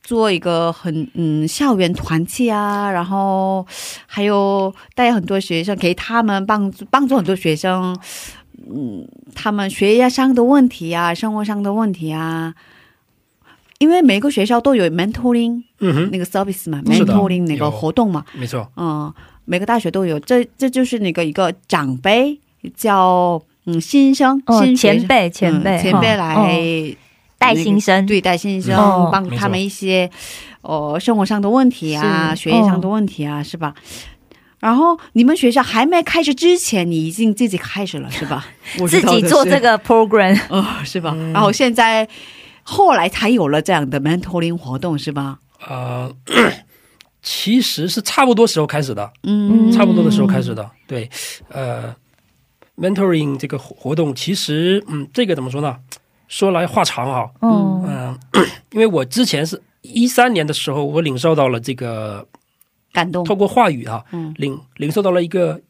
[0.02, 3.66] 做一个很嗯校园团契啊，然后
[4.06, 7.94] 还有带很多学生，给他们帮助帮助很多学生，
[8.68, 12.54] 嗯，他们学业上的问题啊，生活上的问题啊。
[13.78, 18.66] 因为每个学校都有 mentoring 嗯哼，那个 service 嘛，mentoring 那个活动嘛，没错。
[18.76, 19.12] 嗯，
[19.44, 22.40] 每个大学都有，这这就是那个一个长辈
[22.74, 26.16] 叫嗯新生，哦，新学前辈前辈嗯前辈哦。
[26.16, 26.96] 来、哦。
[27.38, 29.10] 带新生，对带新生，哦。
[29.12, 30.10] 帮他们一些
[30.62, 33.74] 呃生活上的问题啊，学业上的问题啊，是吧？
[34.58, 38.46] 然后你们学校还没开始之前，你已经自己开始了，是吧？
[38.88, 41.14] 自己做这个 program， 哦，是吧？
[41.32, 42.08] 然后现在
[42.62, 45.38] 后来才有了这样的 mentoring 活动，是吧？
[45.68, 46.10] 呃，
[47.22, 50.68] 其实是差不多时候开始的，嗯差不多的时候开始的。
[50.86, 51.08] 对，
[51.48, 51.94] 呃
[52.76, 55.76] ，mentoring 这个活活动，其实嗯，这个怎么说呢？
[56.28, 58.18] 说来话长啊，嗯嗯、
[58.72, 62.26] 因为我之前是一三年的时候，我领受到了这个
[62.96, 64.32] 感动，透过话语啊，嗯。
[64.38, 65.60] 领领受到了一个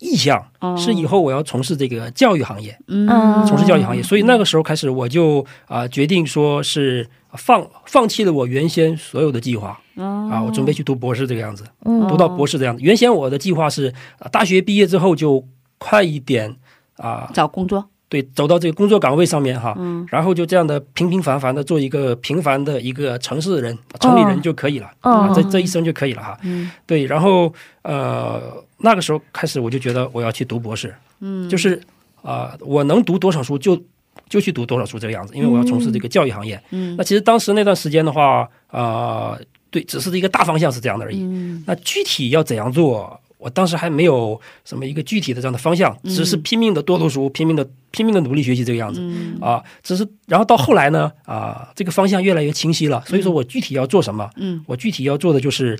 [0.00, 0.76] 意向，哦。
[0.76, 3.06] 是以后我要从事这个教育行业，嗯。
[3.46, 10.28] 从事教育行业，所以那个时候开始，我就啊、决定说是放放弃了我原先所有的计划哦。
[10.32, 12.82] 啊，我准备去读博士这个样子，嗯读到博士这样子。
[12.82, 15.46] 原先我的计划是啊大学毕业之后就
[15.78, 16.56] 快一点
[16.96, 20.06] 啊，找工作，对，走到这个工作岗位上面哈，嗯。
[20.10, 26.38] 然后就这样的平平凡凡的做一个平凡的一个城市人、城里人就可以了、啊，嗯这这一生就可以了哈。
[26.42, 26.70] 嗯。
[26.86, 27.50] 对，然后
[27.80, 31.48] 呃，那个时候开始我就觉得我要去读博士，嗯。
[31.48, 31.80] 就是
[32.20, 33.82] 啊、我能读多少书就
[34.28, 36.62] 就去读多少书这个样子，因为我要从事这个教育行业。
[36.70, 36.94] 嗯。
[36.98, 39.38] 那其实当时那段时间的话，啊，
[39.70, 41.22] 对，只是一个大方向是这样的而已。
[41.22, 41.64] 嗯。
[41.66, 49.00] 那具体要怎样做，我当时还没有什么一个具体的这样的方向，只是拼命的多读书，拼命的拼命的努力学习这个样子。
[49.02, 53.02] 嗯啊，只是然后到后来呢，啊，这个方向越来越清晰了。
[53.04, 55.76] 所以说我具体要做什么，嗯，我具体要做的就是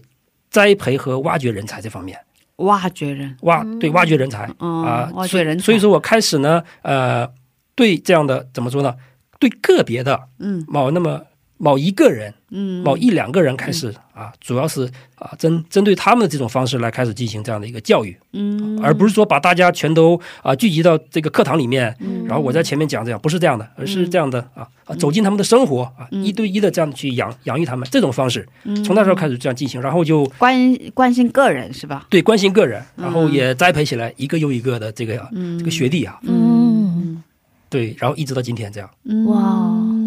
[0.50, 2.18] 栽培和挖掘人才这方面，
[2.56, 7.28] 挖掘人，挖对挖掘人才嗯啊，挖掘所以人才所以说我开始呢，呃，
[7.76, 8.94] 对这样的怎么说呢？
[9.38, 11.20] 对个别的嗯某那么
[11.62, 12.82] 某一个人、嗯。
[12.82, 18.80] 某一两个人开始啊，主要是啊针针对他们的这种方式来开始进行这样的一个教育，嗯。
[18.82, 22.24] 而不是说把大家全都啊聚集到这个课堂里面，嗯。
[22.26, 26.24] 然后我在前面讲这样，不是这样的，而是这样的啊啊走进他们的生活啊，嗯。
[26.24, 28.44] 一对一的这样去养养育他们这种方式，
[28.84, 32.06] 从那时候开始这样进行，然后就关关心个人是吧？
[32.10, 35.56] 对关心个人，然后嗯也栽培起来一个又一个的这个嗯。
[35.60, 37.22] 这个学弟啊，嗯。
[37.70, 38.90] 对，然后一直到今天这样。
[39.28, 39.40] 哇。
[39.40, 40.01] 嗯，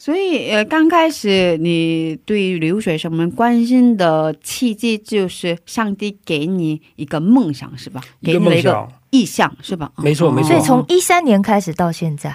[0.00, 8.00] 所以呃，刚开始你对留学生们关心的契机，就是上帝给你一个梦想是吧？
[8.20, 9.90] 一个给你了一个梦想，意向是吧？
[9.96, 10.50] 哦没错没错。
[10.50, 12.32] 所以从一三年开始到现在，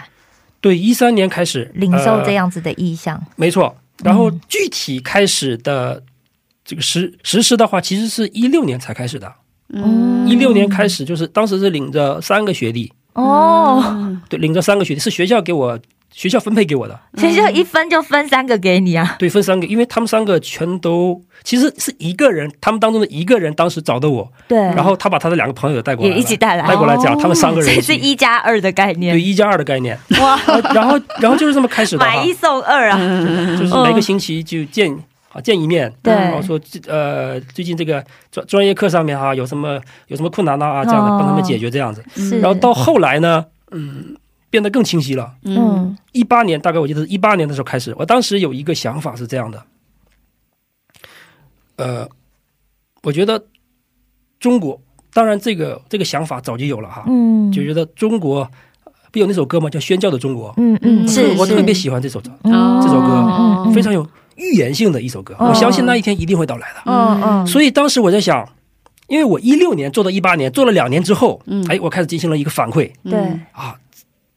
[0.59, 3.73] 对，一三年开始领受这呃样子的意向，没错。
[4.03, 6.03] 然后具体开始的
[6.65, 9.33] 这个实实施的话，其实是一六年才开始的。
[9.69, 10.27] 嗯。
[10.27, 14.21] 一六年开始，就是当时是领着三个学弟，哦，嗯。
[14.27, 15.79] 对，领着三个学弟是学校给我
[16.13, 29.15] 学校分配给我的，学校一分就分三个给你啊，对，分三个，因为他们三个全都其实是一个人，他们当中的一个人当时找的我，对，然后他把他的两个朋友带过来也，一起带来，带过来讲，他们三个人这是一加二的概念。
[29.15, 32.97] 对，一加二的概念，哇，啊然后然后就是这么开始的买一，送二啊，
[33.57, 34.95] 就是每个星期就见
[35.31, 36.13] 啊见一面，对。
[36.13, 41.17] 然后说这呃最近这个专专业课上面哈有什么有什么困难啊啊这样的哦。
[41.17, 42.03] 帮他们解决这样子，
[42.39, 44.15] 然后到后来呢，嗯，
[44.53, 45.33] 变得更清晰了。
[45.41, 45.57] 嗯。
[45.57, 49.63] 嗯一八年大概我记得是一八年的时候开始，我当时有一个想法是这样的，
[51.77, 52.07] 呃，
[53.01, 53.43] 我觉得
[54.39, 54.79] 中国
[55.11, 58.47] 当然这个这个想法早就有了哈，嗯，就觉得中国
[59.11, 59.71] 不有那首歌吗？
[59.71, 60.49] 叫《宣教的中国》。
[60.57, 65.35] 嗯嗯是，是我特别喜欢这首歌，嗯这首歌非常有预言性的一首歌。
[65.39, 65.47] 哦。
[65.49, 66.81] 我相信那一天一定会到来的。
[66.85, 68.47] 嗯嗯，所以当时我在想，
[69.07, 71.65] 因为我一六年做到一八年，做了两年之后，嗯。
[71.69, 72.91] 哎，我开始进行了一个反馈。
[73.03, 73.19] 对，
[73.51, 73.75] 啊，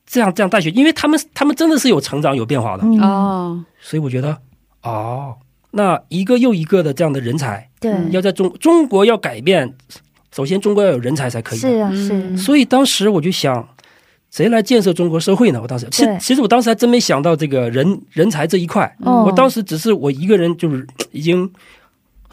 [0.07, 3.01] 这样这样带学，因为他们他们真的是有成长有变化的，嗯。
[3.01, 4.37] 哦，所以我觉得
[4.83, 5.35] 哦，
[5.73, 9.75] 那一个又一个的这样的人才，对，要在中中国要改变，
[10.35, 11.59] 首先中国要有人才才可以。
[11.59, 12.37] 是啊嗯。
[12.37, 13.69] 是，所以当时我就想，
[14.31, 15.61] 谁来建设中国社会呢？
[15.61, 19.25] 我当时其实其实我当时还真没想到这个人人才这一块，哦。
[19.27, 21.51] 我当时只是我一个人就是已经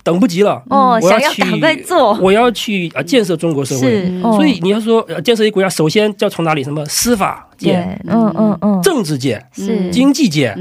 [0.03, 4.03] 等不及了，哦，我去想要赶快做，我要去啊建设中国社会。
[4.21, 6.63] 哦所以你要说呃建设一个国家，首先要从哪里？
[6.63, 9.89] 什么司法界、嗯嗯嗯，政治界、是。
[9.91, 10.53] 经济界、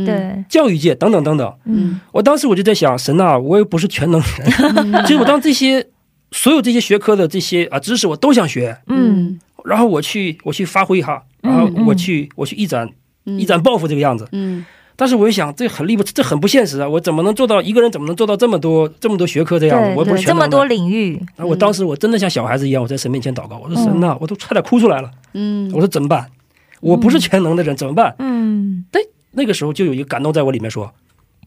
[0.49, 1.53] 教育界等等等等。
[1.65, 2.01] 嗯。
[2.13, 5.85] 我当时我就在想，神啊，我又不是全能人， 其实我当这些
[6.31, 9.41] 所有这些学科的这些啊知识我都想学，嗯。
[9.65, 12.89] 然后我去我去发挥一下，然后我去我去一展
[13.25, 14.29] 一展抱负这个样子。
[14.33, 14.65] 嗯
[14.97, 16.89] 但是我一想，这很力不，这很不现实啊！
[16.89, 25.11] 我怎么能做到一个人怎么能做到这么多这么多学科这样我也不是全能的这么多领域，然后我当时我真的像小孩子一样，我在神面前祷告，我说神呐、我都差点哭出来了。
[25.35, 26.29] 嗯我说怎么办？
[26.81, 28.15] 我不是全能的人，怎么办？
[28.19, 28.85] 嗯
[29.35, 30.93] 那个时候就有一个感动在我里面说，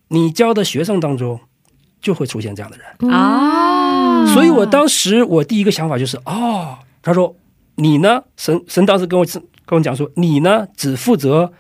[0.07, 1.39] 你教的学生当中
[2.01, 3.11] 就会出现这样的人。
[3.13, 7.35] 啊，所以我当时我第一个想法就是，哦，他说
[7.75, 8.23] 你呢？
[8.37, 9.23] 神神当时跟我
[9.67, 11.53] 跟我讲说，你呢只负责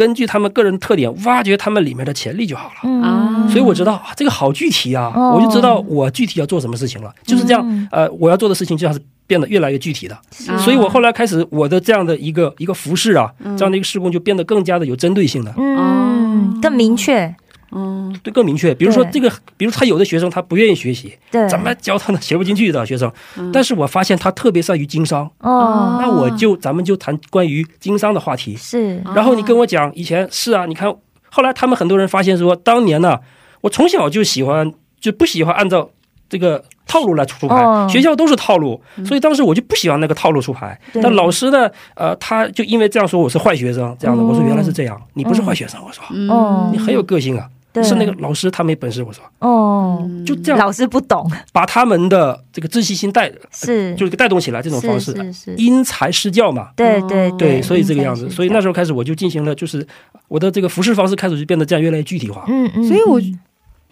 [0.00, 2.76] 根据他们个人特点挖掘他们里面的潜力就好了。
[2.84, 3.02] 嗯。
[3.02, 3.46] 啊。
[3.50, 5.36] 所以我知道啊，这个好具体啊，哦。
[5.36, 7.12] 我就知道我具体要做什么事情了。
[7.22, 7.62] 就是这样。
[7.66, 10.14] 嗯，呃，我要做的事情就像是变得越来越具体的。
[10.48, 10.56] 啊。
[10.56, 15.52] 所以我后来开始我的这样的一个一个服饰啊，这样的一个施工就变得更加的有针对性的。
[15.58, 17.34] 嗯，更明确，
[17.72, 18.74] 嗯，对更明确。
[18.74, 22.20] 比如说这个，比如他有的学生他不愿意学习，对，怎么教他呢？
[22.20, 23.10] 学不进去的学生。
[23.36, 28.56] 嗯但是我发现他特别善于经商，哦，那我就咱们就谈关于经商的话题。
[28.56, 30.94] 是然后你跟我讲，以前是啊，你看
[31.30, 33.18] 后来他们很多人发现说，当年呢，
[33.60, 35.88] 我从小就喜欢就不喜欢按照
[36.28, 40.78] 这个套路来出牌，哦学校都是套路，所以当时我就不喜欢那个套路出牌。
[40.92, 46.04] 对但老师呢，呃，他就因为这样说我是坏学生，这样的，哦我说原来是这样，你不是坏学生，我说
[46.34, 50.58] 哦你很有个性啊，对是那个老师他没本事，我说哦，就这样。
[50.58, 53.94] 老师不懂，把他们的这个自信心带是。
[53.94, 56.70] 就是带动起来这种方式，是是是，因材施教嘛。
[56.74, 59.86] 对对对，所以这个样子，所以那时候开始我就进行了，就是
[60.28, 62.44] 我的这个服饰方式开始就变得这样越来越具体化。
[62.48, 63.38] 嗯嗯，所以我嗯。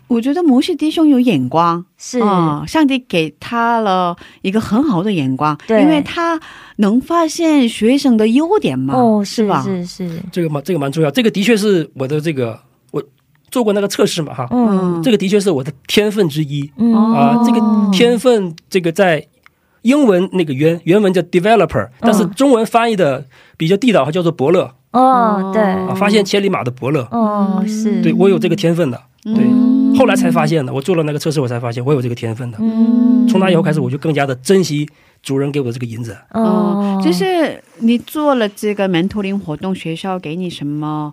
[0.09, 2.19] 我觉得摩西弟兄有眼光，是。
[2.21, 5.83] 啊、上帝给他了一个很好的眼光，对。
[5.83, 6.41] 因为他
[6.77, 9.63] 能发现学生的优点嘛，哦，是吧？
[9.63, 12.68] 是是，这个蛮这个蛮重要，这个的确是我的这个我
[13.51, 15.03] 做过那个测试嘛哈，嗯。
[15.03, 16.71] 这个的确是我的天分之一。
[16.77, 16.95] 嗯。
[16.95, 17.61] 啊、这个
[17.93, 19.27] 天分这个在
[19.83, 23.25] 英文那个原原文叫 developer，但是中文翻译的
[23.57, 24.75] 比较地道，叫做伯乐。
[24.91, 29.95] 哦，对，啊，发现千里马的伯乐，哦是，对我有这个天分的，对，嗯。
[29.99, 34.89] 后来才发现的，我做了那个测试，我才发现我有这个天分的，嗯，从那以后开始，我就更加的珍惜
[35.23, 36.17] 主人给我的这个银子。
[36.33, 36.41] 哦。
[36.43, 41.13] 哦，，就是你做了这个 mentoring 活动，学校给你什么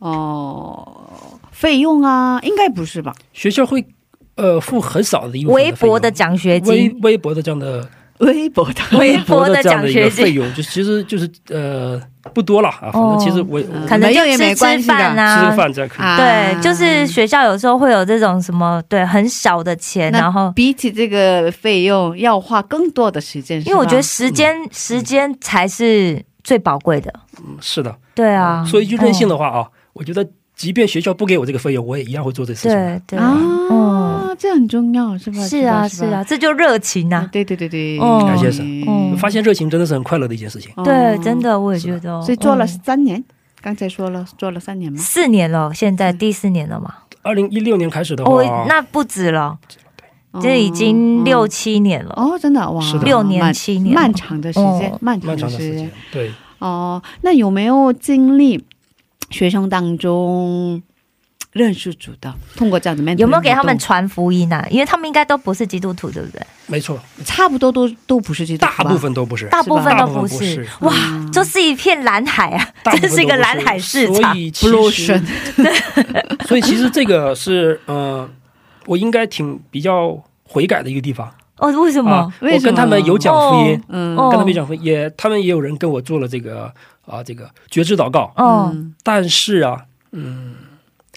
[0.00, 1.31] 哦、
[1.62, 2.40] 费用啊？
[2.42, 3.14] 应该不是吧？
[3.32, 3.86] 学校会
[4.34, 7.88] 呃付很少的一部分微的费用薄的奖学金，微薄的这样的
[8.18, 12.00] 微薄的， 微薄的这样的一奖学金，个费用，就其实就是呃
[12.34, 15.56] 不多了啊，反正其实我我可能就也吃没关系的吃饭吃啊个。
[15.56, 16.04] 饭这样可以。
[16.04, 27.12] 啊对，就是学校有时候会有这种什么，对，很少的钱，然后比起这个费用，要花更多的时间，因为我觉得时间时间才是最宝贵的。
[27.38, 32.72] 嗯是的，对啊，说一句任性的，的话啊，我觉得即便学校不给我这个费用，我也一样会做这事情。
[32.72, 35.38] 对对，啊，这很重要，是吧？
[35.46, 37.28] 是啊是啊，，这就热情呐。
[37.32, 37.98] 对对对对，
[38.38, 40.70] 谢神嗯发现热情真的是很快乐的一件事情。
[40.76, 42.22] 哦对，真的我也觉得哦。
[42.22, 43.22] 所以做了嗯三年，
[43.60, 44.98] 刚才说了做了三年吗？
[44.98, 46.94] 四年了，现在第四年了嘛？
[47.22, 49.58] 二零一六年开始的话，哦，那不止了，
[50.40, 52.12] 这已经六七年了。
[52.16, 58.64] 哦，真的哇，六年七年漫长的时间哦，漫长漫的时间长的时间。，对，哦，那有没有经历
[59.32, 60.80] 学生当中
[61.52, 62.32] 认识主的？
[62.56, 64.66] 通过这样的 mentoring 有没有给他们传福音啊？
[64.70, 66.40] 因为他们应该都不是基督徒，对不对？
[66.66, 70.68] 没错，差不多都都不是基督徒大部分都不是，大部分都不是是。
[70.80, 70.92] 哇，
[71.32, 72.72] 就是一片蓝海啊！
[73.00, 74.14] 这是一个蓝海市场。
[74.14, 78.28] 所以其 Blue 实 Ocean 所以其实这个是呃，
[78.86, 82.32] 我应该挺比较悔改的一个地方哦，为什么啊？。
[82.38, 86.72] 什么我跟他们有讲福音，嗯哦跟他们讲福音，也他们也有人跟我做了这个
[87.06, 90.54] 啊这个觉知祷告，哦，嗯但是啊，嗯，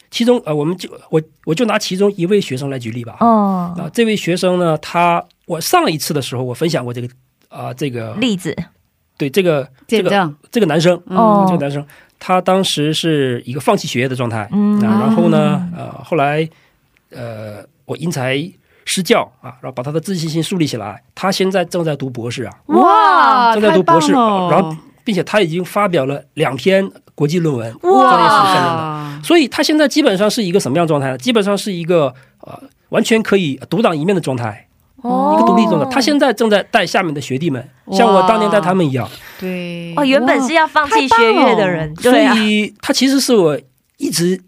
[0.10, 3.18] 其中呃，我们就我我就拿其中一位学生来举例吧。
[3.20, 7.08] 哦，啊，这位学生呢，他我上一次的时候我分享过这个
[7.50, 8.56] 啊、这个例子。
[9.18, 11.86] 对这个这个这个男生，哦这个男生
[12.20, 14.78] 他当时是一个放弃学业的状态，嗯。
[14.82, 16.46] 啊，然后呢，呃，后来
[17.12, 18.38] 呃，我因材
[18.84, 21.02] 施教啊，然后把他的自信心树立起来。
[21.16, 24.22] 他现在正在读博士啊，哇，正在读博士，然
[24.62, 24.76] 后
[25.06, 28.70] 并且他已经发表了两篇国际论文，专业史上面的。
[28.76, 31.18] 哇，所以他现在基本上是一个什么样状态呢？
[31.18, 35.90] 基本上是一个呃完全可以独当一面的状态，哦一个独立状态。
[35.90, 39.08] 他现在正在带下面的学弟们，像我当年带他们一样。
[39.40, 43.58] 对哦，原本是要放弃学业的人，所以他其实是我
[43.98, 44.42] 一直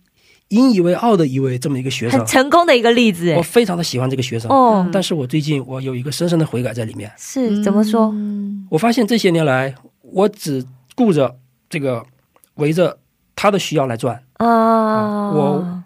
[0.49, 2.28] 引以为傲的一位这么一个学生很。
[2.28, 3.43] 成功的一个例子我哎。
[3.43, 7.12] 非常的喜欢这个学生，哦，但是我最近我有一个深深的悔改在里面。
[7.18, 8.10] 是怎么说？
[8.14, 9.74] 嗯我发现这些年来，
[10.18, 10.65] 我只
[10.95, 11.36] 顾着
[11.70, 12.03] 这个
[12.55, 12.97] 围着
[13.36, 15.84] 他的需要来转，啊，我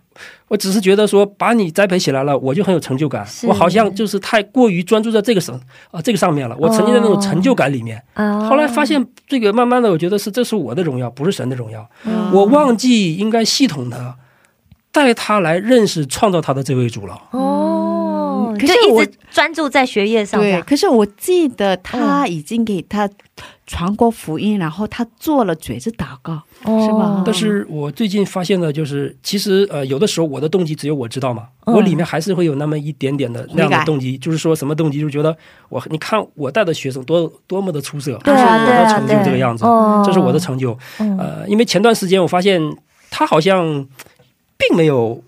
[0.47, 3.27] 我只是觉得说把你栽培起来了，我就很有成就感。
[3.43, 5.59] 我好像就是太过于专注在这个上
[5.91, 8.01] 啊、这个上面了，我沉浸在那种成就感里面。
[8.13, 11.89] 啊后来发现这个慢慢的，我觉得是这是我的荣耀，不是神的荣耀。
[12.05, 14.15] 嗯我忘记应该系统的
[14.93, 17.21] 带他来认识创造他的这位主了。
[17.31, 18.00] 哦，
[18.53, 23.09] 嗯可是一直专注在学业上这对，可是我记得他已经给他
[23.65, 26.33] 传过福音，然后他做了觉知祷告，
[26.63, 26.85] 哦。
[26.85, 27.23] 是吧？
[27.25, 31.75] 但是我最近发现的就是，其实呃，有的时候我的动机只有我知道嘛，嗯。
[31.75, 35.35] 我里面还是会有那么一点点的那样的动机，就是说什么动机，就是觉得
[35.69, 40.77] 我你看我带的学生多多么的出色，对啊，对啊，这是我的成就这个样子，哦这是我的成就。
[40.99, 42.61] 嗯呃，因为前段时间我发现
[43.09, 43.65] 他好像
[44.57, 45.23] 并没有我。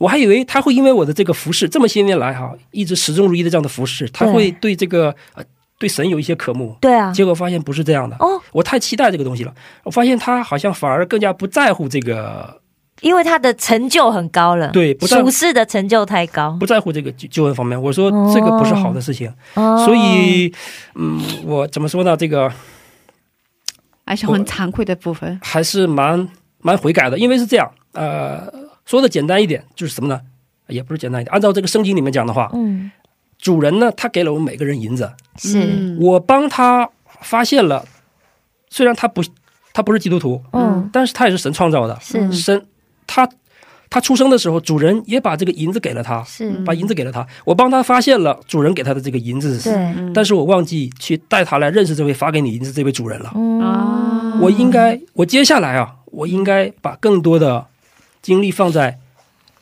[0.00, 5.44] 我还以为他会因为我的这个服饰这么些年来哈，一直始终如一的这样的服饰，他会对这个呃
[5.78, 6.74] 对神有一些渴慕。
[6.80, 9.54] 对啊，结果发现不是这样的，哦，我太期待这个东西了。
[9.84, 12.58] 我发现他好像反而更加不在乎这个
[13.02, 17.80] 因为他的成就很高了，对不但属世的成就太高，不在乎这个救救恩方面。
[17.80, 20.50] 我说这个不是好的事情，哦所以
[20.94, 22.16] 嗯，我怎么说呢？
[22.16, 22.50] 这个
[24.04, 25.38] 还是很惭愧的部分。
[25.42, 26.28] 还是蛮
[26.60, 28.46] 蛮悔改的，因为是这样，呃，
[28.90, 30.20] 说的简单一点就是什么呢？
[30.66, 32.90] 也不是简单一点，按照这个圣经里面讲的话，嗯，
[33.38, 35.96] 主人呢，他给了我们每个人银子，是，嗯。
[36.00, 37.84] 我帮他发现了，
[38.68, 39.22] 虽然他不
[39.72, 42.32] 他不是基督徒，嗯，但是他也是神创造的，是。
[42.32, 42.66] 神
[43.06, 43.28] 他
[43.88, 53.30] 他出生的时候，主人也把这个银子给了他，是，把银子给了他，我帮他发现了主人给他的这个银子，对，但是我忘记去带他来认识这位发给你银子这位主人了。
[53.36, 54.40] 嗯，啊。
[54.40, 57.64] 我应该，我接下来啊，我应该把更多的
[58.22, 58.98] 精力放在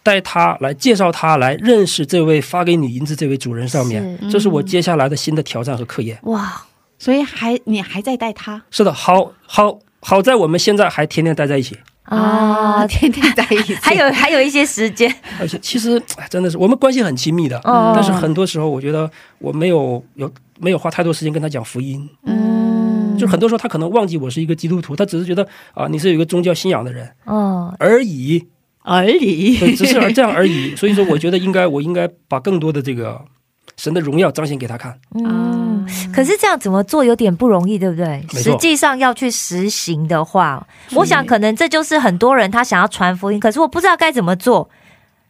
[0.02, 6.18] 带他来介绍他来认识这位发给你银子这位主人上面，是这是我接下来的新的挑战和课业。
[6.22, 6.64] 哇，
[6.98, 8.62] 所以还你还在带他？
[8.70, 17.92] 是的，好好好在我们现在还天天待在一起，啊，天天在一起， 还有还有一些时间，而且其实哎真的是我们关系很亲密的，哦。
[17.94, 28.46] 但是很多时候我觉得我没有有没有花太多时间跟他讲福音，嗯，就很多时候他可能忘记我是一个基督徒，他只是觉得啊、你是有一个宗教信仰的人哦，而已，
[28.82, 30.74] 而已，对，只是而这样而已。
[30.76, 33.20] 所以说，我觉得应该我应该把更多的这个
[33.76, 34.98] 神的荣耀彰显给他看。
[35.14, 38.06] 嗯，可是这样怎么做有点不容易，对不对？
[38.06, 44.68] 没错实际上要去实行的话，我想可能这就是很多人他想要传福音，可是我不知道该怎么做，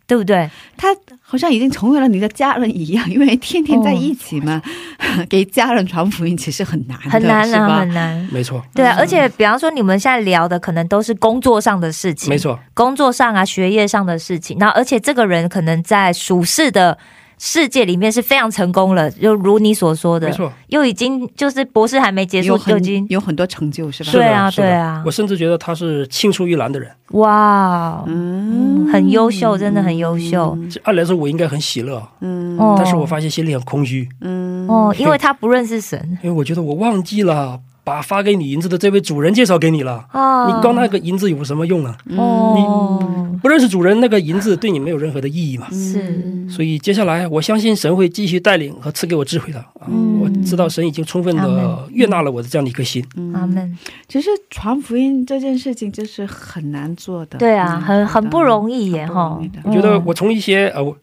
[0.08, 0.50] 对不对？
[0.76, 0.88] 他
[1.20, 4.60] 好像已经成为了你的家人一样，因为天天在一起嘛，
[5.28, 7.88] 给家人传福音其实很难，很难啊，很？
[7.92, 8.28] 难。
[8.32, 14.56] 没错，对啊，而且比方说你们现在聊的可能都是工作上的事情，没，错，工作上啊、学业上的事情。
[14.58, 16.96] 那而且这个人可能在属世的
[17.38, 20.52] 世界里面是非常成功了，就如你所说的没，错。
[20.68, 24.12] 又已经就是博士还没结束就已经有很多成就是吧？
[24.12, 25.02] 对啊对啊。
[25.06, 26.90] 我甚至觉得他是青出于蓝的人。
[27.12, 30.58] 哇，嗯嗯，很优秀，真的很优秀。
[30.70, 32.58] 这按理来说，我应该很喜乐，嗯。
[32.58, 32.74] 哦。
[32.76, 34.66] 但是我发现心里很空虚，嗯。
[34.68, 36.18] 哦，因为他不认识神。
[36.22, 37.58] 因为我觉得我忘记了
[37.88, 40.04] 把发给你银子的这位主人介绍给你了。
[40.12, 41.96] 啊你光那个银子有什么用呢？
[42.18, 42.98] 哦，
[43.32, 45.66] 你不认识主人，那个银子对你没有任何的意义嘛。
[45.70, 49.88] 是所以接下来，我相信神会继续带领和赐给我智慧的啊！
[49.88, 53.02] 嗯我知道神已经充分的悦纳了我的这样的一颗心。
[53.34, 53.78] 阿门。
[54.06, 59.40] 其实传福音这件事情就是很难做的，对啊，嗯很很不容易耶，哈。
[59.64, 60.94] 我觉得我从一些呃，我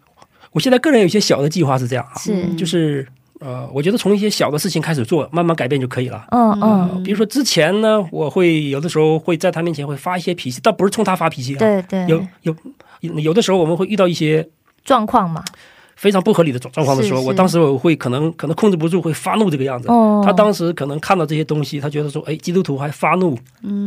[0.52, 3.08] 我现在个人有一些小的计划是这样啊，是，就是
[3.46, 6.26] 呃，我觉得从一些小的事情开始做，慢慢改变就可以了。
[6.32, 11.60] 嗯呃嗯，比如说之前呢，我会有的时候会在他面前会发一些脾气，但不是冲他发脾气啊。
[11.60, 12.56] 对对，有有
[13.02, 14.50] 有有的时候我们会遇到一些
[14.84, 15.43] 状况嘛，
[15.96, 19.88] 非常不合理的状状况的时候，我当时我会可能可能控制不住，会发怒这个样子。
[19.89, 23.36] 哦，他当时可能看到这些东西，他觉得说，哎，基督徒还发怒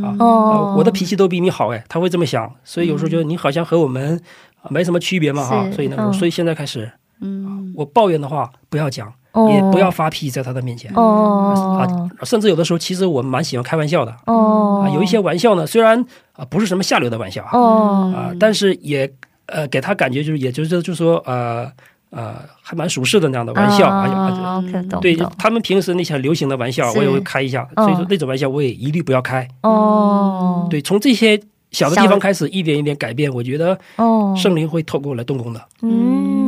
[0.05, 0.25] 啊，哦。
[0.25, 4.21] 呃，我的脾气都比你好，哎，他会这么想，所以有时候觉得你好像和我们
[4.63, 6.13] 啊没什么区别嘛，哈，是所以呢，嗯。
[6.13, 6.91] 所以现在开始，
[7.21, 7.75] 嗯。
[7.77, 10.91] 我抱怨的话不要讲，哦也不要发脾气在他的面前。
[10.95, 11.79] 哦。
[11.79, 14.85] 啊，甚至有的时候，其实我蛮喜欢开玩笑的哦。
[14.85, 18.13] 啊，有一些玩笑呢，虽然啊不是什么下流的玩笑啊，哦。
[18.17, 19.11] 啊，但是也
[19.47, 21.71] 呃给他感觉就是，也就是就是说呃
[22.11, 24.59] 呃还蛮舒适的那样的玩笑啊。
[24.59, 29.47] ，OK，懂对他们平时那些流行的玩笑，我也会开一下，嗯所以说那种玩笑我也一律不要开。
[29.63, 35.61] 哦，对，从这些小的地方开始，一点一点改变，我觉得哦，圣灵会透过我来动工的。
[35.83, 36.48] 嗯，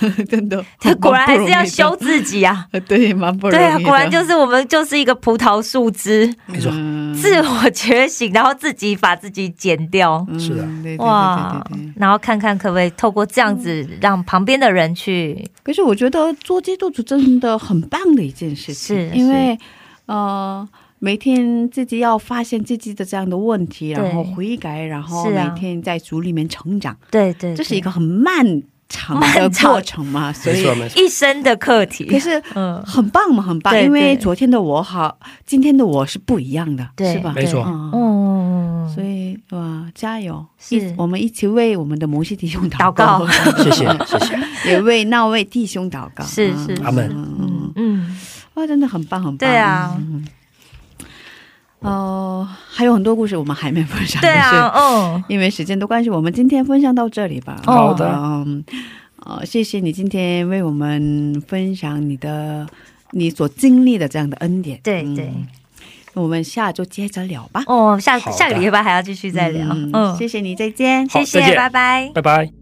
[0.28, 2.66] 真的， 这果然还是要修修，自己啊。
[2.86, 3.62] 对，蛮不容易。
[3.62, 7.14] 对啊，果然就是我们就是一个葡萄树枝，没错，嗯。
[7.14, 10.24] 自我觉醒，然后自己把自己剪掉。
[10.38, 10.62] 是的。
[10.64, 11.76] 嗯对对对哇对。
[11.76, 19.58] 对对。，然后看看可不可以透过这样子让旁边的人去，可是我觉得做基督徒真的很棒的一件事情，是因为
[20.06, 20.66] 呃，
[21.00, 30.64] 每天自己要发现自己的这样的问题，然后悔改，然后每天在组里面成长，对对，对这是一个很漫长的漫长过程嘛，所以。
[30.96, 32.04] 一生的课题。
[32.04, 37.32] 可是嗯，很棒嘛，很棒，对因为昨天的我好，今天的我是不一样的，对是吧？
[37.34, 40.44] 没错嗯，嗯，所以哇，加油！
[40.58, 43.26] 是一我们一起为我们的摩西弟兄祷祷告，
[43.62, 44.38] 谢谢，谢谢。
[44.70, 46.24] 也为那位弟兄祷告。
[46.24, 48.16] 是嗯是阿门嗯嗯嗯，
[48.54, 49.36] 哇，真的很棒，很棒。
[49.36, 50.26] 对啊嗯。
[51.80, 54.20] 哦、还有很多故事我们还没分享。
[54.20, 57.60] 对啊，嗯，因为时间的关系，我们今天分享到这里吧。
[57.66, 58.64] 哦好的嗯，
[59.24, 62.66] 呃，谢谢你今天为我们分享你的
[63.12, 64.80] 你所经历的这样的恩典。
[64.82, 65.32] 对对对，
[66.14, 67.62] 我们下周接着聊吧。
[67.66, 69.68] 哦，下下个礼拜还要继续再聊。
[69.70, 71.08] 嗯嗯，谢谢你，再见。
[71.08, 72.10] 谢谢拜拜。
[72.14, 72.57] 拜拜。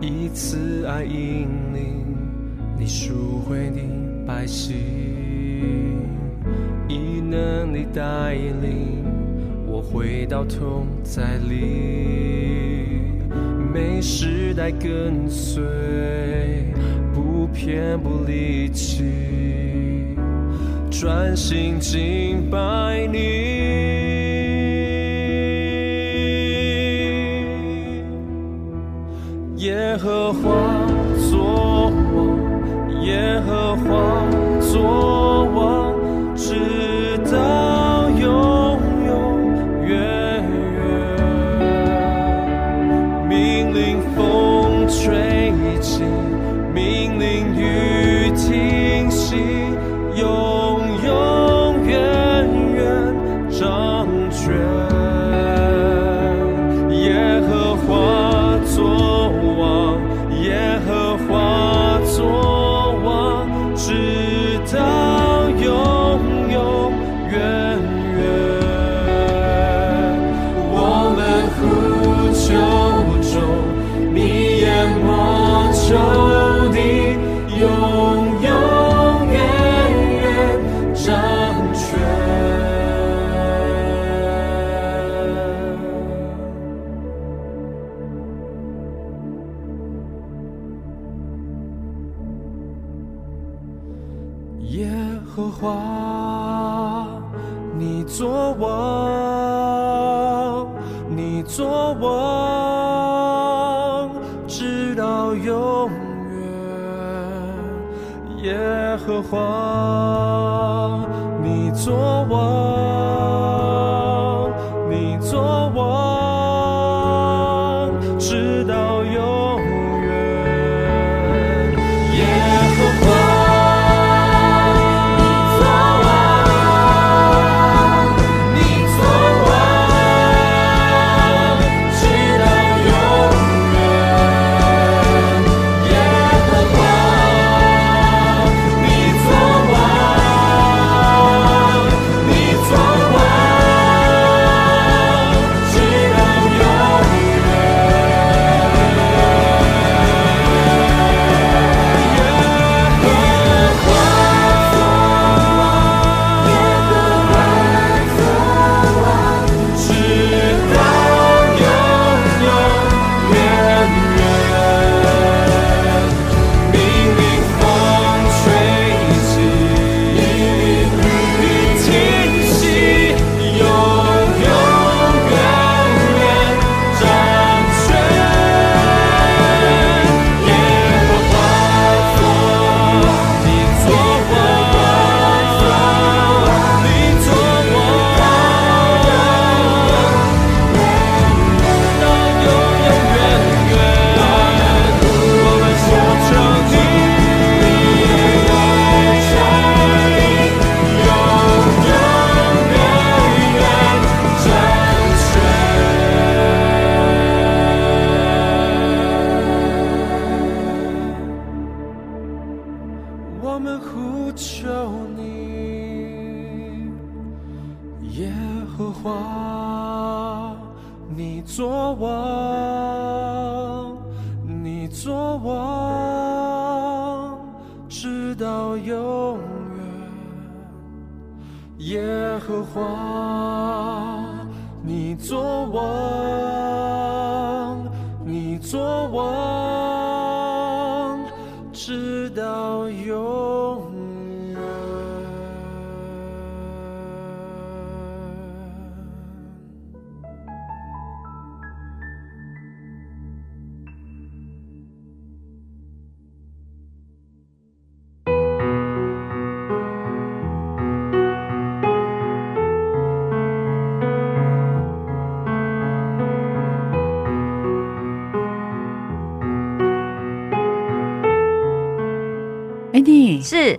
[0.00, 2.04] 以慈爱引领
[2.78, 3.82] 你赎回你
[4.24, 4.76] 百姓，
[6.88, 9.04] 以能力带领
[9.66, 13.10] 我回到同在里，
[13.74, 15.64] 每时代跟随，
[17.12, 19.04] 不偏不离弃，
[20.90, 23.97] 专心敬拜你。
[29.88, 30.50] 耶和华
[31.30, 33.80] 作王，耶和华
[34.60, 35.27] 作
[109.30, 109.67] 花。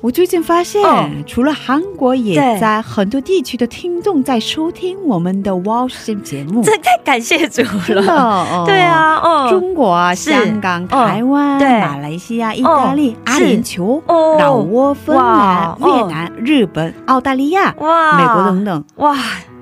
[0.10, 5.88] 我最近发现，嗯除了韩国，也在很多地区的听众在收听我们的 Wow
[6.24, 6.64] 节目。
[6.64, 7.62] 这太感谢主，
[7.94, 8.12] 了。
[8.12, 8.64] 哦。
[8.66, 13.18] 对，啊，嗯，中国啊、香港、嗯台湾、马来西亚、意大利、是。
[13.32, 14.40] 阿联酋、哦。
[14.40, 18.84] 老挝、芬兰、越南、日本、澳大利亚、哇，美国等等。
[18.96, 19.16] 哇，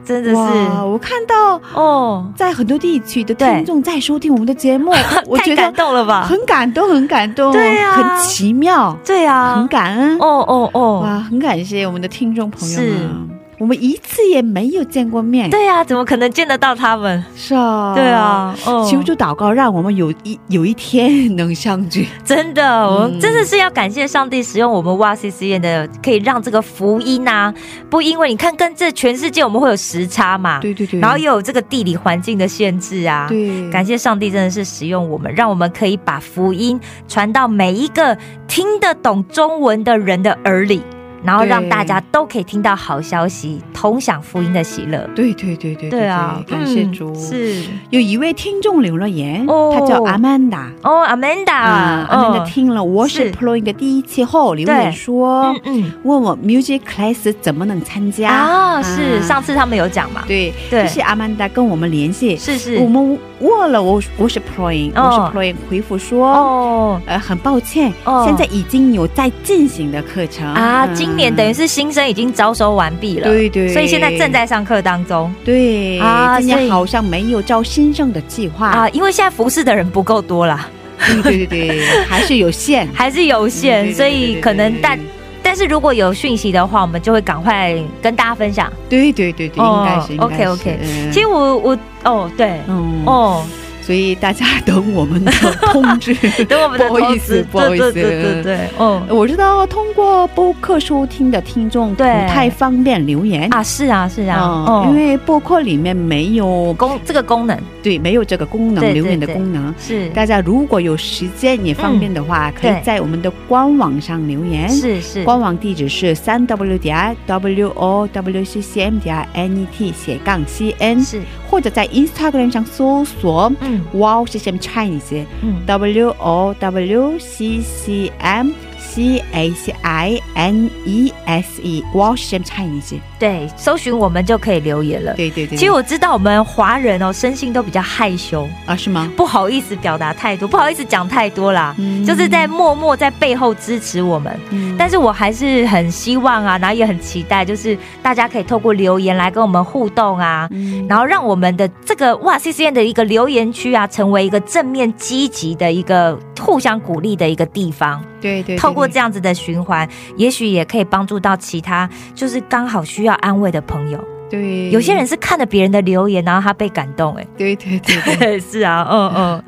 [0.07, 4.91] 真的哇，是我看到哦，在很多地区的听众在收听我们的节目，
[5.27, 6.25] 我太觉得感动了吧？
[6.29, 7.91] 很感动，很感动，对啊。
[7.93, 9.55] 很奇妙，对啊。
[9.57, 10.17] 很，感恩。
[10.19, 12.81] 哦哦哦，哇，很感谢我们的听众朋友是。
[12.91, 13.29] 们，
[13.59, 17.25] 我们一次也没有见过面，对啊，怎么可能见得到他们？
[17.35, 22.07] 是啊，对，啊，哦，求主祷告，让我们有一有一天能相聚。
[22.23, 27.51] 真的，我们真的是要感谢上帝使用我们哇 C C N 的，可以让这个福音啊，
[27.89, 38.15] 不因为你看跟这全世界我们会有时差嘛，对对对，然后又有这个地理环境的限制啊，对，感谢上帝真的是使用我们，让我们可以把福音传到每一个
[38.47, 40.83] 听得懂中文的人的耳里，
[41.24, 45.09] 然后对让大家都可以听到好消息，同享福音的喜乐。
[45.15, 47.15] 对对对对对啊，感谢嗯主。
[47.15, 47.63] 是。
[47.89, 49.76] 有一位听众留了言，哦。
[49.78, 50.72] 他叫阿曼达。
[50.84, 55.91] 哦，Amanda，啊，阿曼达听了我是是 Ploing 的第一期后留言说嗯，嗯。
[56.03, 58.30] 问我 music class 怎么能参加？
[58.30, 59.22] 啊，是啊。
[59.22, 60.24] 上次他们有讲嘛？
[60.28, 60.84] 对，对。
[60.84, 62.78] 这是阿曼达跟我们联系，是是。
[62.78, 67.01] 我们问了我我是 Ploing，我哦是 Ploing 回复说，哦。
[67.05, 68.23] 呃，很抱歉，哦。
[68.25, 70.45] 现在已经有在进行的课程。
[70.53, 73.67] 啊，嗯今年等于是新生已经招收完毕了，对对。
[73.69, 75.33] 所以现在正在上课当中。
[75.45, 78.69] 对啊今年好像没有招新生的计划。
[78.69, 80.67] 啊，因为现在服侍的人不够多啦，
[80.97, 85.05] 对对对对，还是有限， 还是有限，所以可能但对
[85.47, 88.69] 但是如果有讯息的话，我们就会赶快跟大家分享。
[88.89, 93.01] 对对对对，应该是 OK OK，嗯其实我我哦对嗯。
[93.05, 93.45] 哦，
[93.88, 95.31] 所以大家等我们的
[95.71, 96.13] 通知。
[96.43, 97.93] 等我们的不好意思，不好意思。
[97.93, 103.47] 对对对对对，哦我知道通过播客收听的听众不太方便留言。
[103.53, 104.89] 啊是啊是啊，嗯嗯。
[104.89, 107.57] 因为播客里面没有功这个功能。
[107.81, 109.73] 对没有这个功能留言的功能。
[109.79, 110.09] 是。
[110.09, 114.67] 大家如果有时间也方便的话，可以在我们的官网上留言。
[114.67, 115.23] 是是。
[115.23, 121.21] 官网地址是三 w 点 w o w c c m 点 n e t 斜杠 c n，是。
[121.49, 129.21] 或者在 Instagram 上搜索嗯 Wow CCM Chinese 嗯 W O W C C M C
[129.53, 132.99] C I N E S E Wow CCM Chinese。
[133.20, 135.13] 对，搜寻我们就可以留言了。
[135.15, 139.11] 对对对，其实我知道我们华人哦，生性都比较害羞，啊是吗？
[139.18, 144.39] 不好意思表达太多，不好意思讲太多啦，嗯就是在默默在背后支持我们。
[144.51, 158.03] 嗯但是我还是很希望啊，然后也很期待，就是大家可以透过留言来跟我们互动啊，嗯然后让我们的这个哇 C C N 的一个留言区啊，成为一个正面积极的一个互相鼓励的一个地方。
[158.20, 164.03] 对对，透过这样子的循环，也许也可以帮助到其他就是刚好需要安慰的朋友。
[164.29, 169.43] 对有些人是看了别人的留言，然后他被感动，哎，对对对对， 是啊，嗯嗯，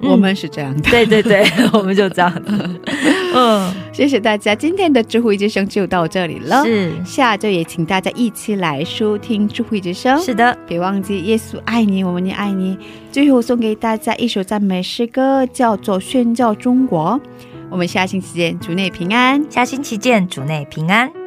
[0.00, 0.90] 嗯 我们是这样的。
[0.90, 1.44] 对对对，
[1.74, 2.32] 我们就这样，
[3.34, 6.64] 嗯，谢谢大家，今天的智慧之声就到这里了。
[6.64, 10.18] 是下周也请大家一起来收听智慧之声。
[10.22, 12.78] 是的，别忘记耶稣爱你，我们也爱你。
[13.12, 17.20] 最后送给大家一首赞美诗歌，叫做《宣教中国》。
[17.68, 19.44] 我们下星期见，主内平安。
[19.50, 21.23] 下星期见，主内平安。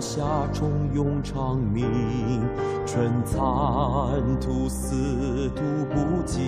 [0.00, 0.22] 夏
[0.52, 1.84] 虫涌长鸣，
[2.86, 3.36] 春蚕
[4.40, 6.38] 吐丝吐不尽。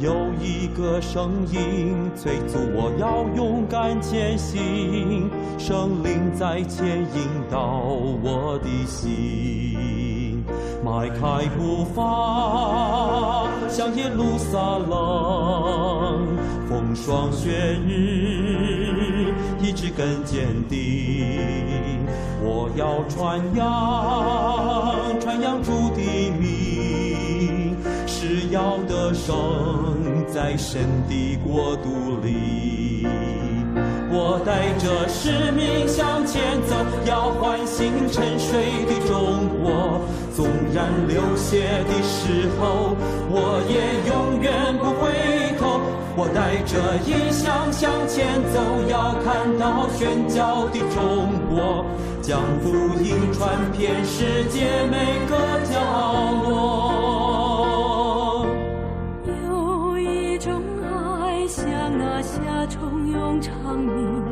[0.00, 7.78] 有一个声音催促我要勇敢前行，圣灵在牵引导
[8.20, 10.44] 我的心，
[10.84, 16.26] 迈开步伐向耶路撒冷，
[16.68, 18.81] 风霜雪日
[19.62, 22.04] 一直更坚定。
[22.42, 26.00] 我要传扬传扬主的
[26.40, 27.76] 名，
[28.06, 29.32] 是要得胜
[30.26, 33.06] 在神的国度里。
[34.14, 36.76] 我带着使命向前走，
[37.06, 40.00] 要唤醒沉睡的中国。
[40.34, 42.96] 纵然流血的时候，
[43.30, 43.74] 我也
[44.10, 45.11] 永远不会。
[46.14, 46.76] 我带着
[47.06, 48.60] 异乡向前走，
[48.90, 51.86] 要看到宣教的中国，
[52.20, 52.68] 将福
[53.02, 54.94] 音传遍世界每
[55.26, 55.34] 个
[55.72, 55.80] 角
[56.44, 56.50] 落。
[59.26, 60.52] 有一种
[60.84, 61.64] 爱像
[61.96, 64.22] 那夏虫永长鸣，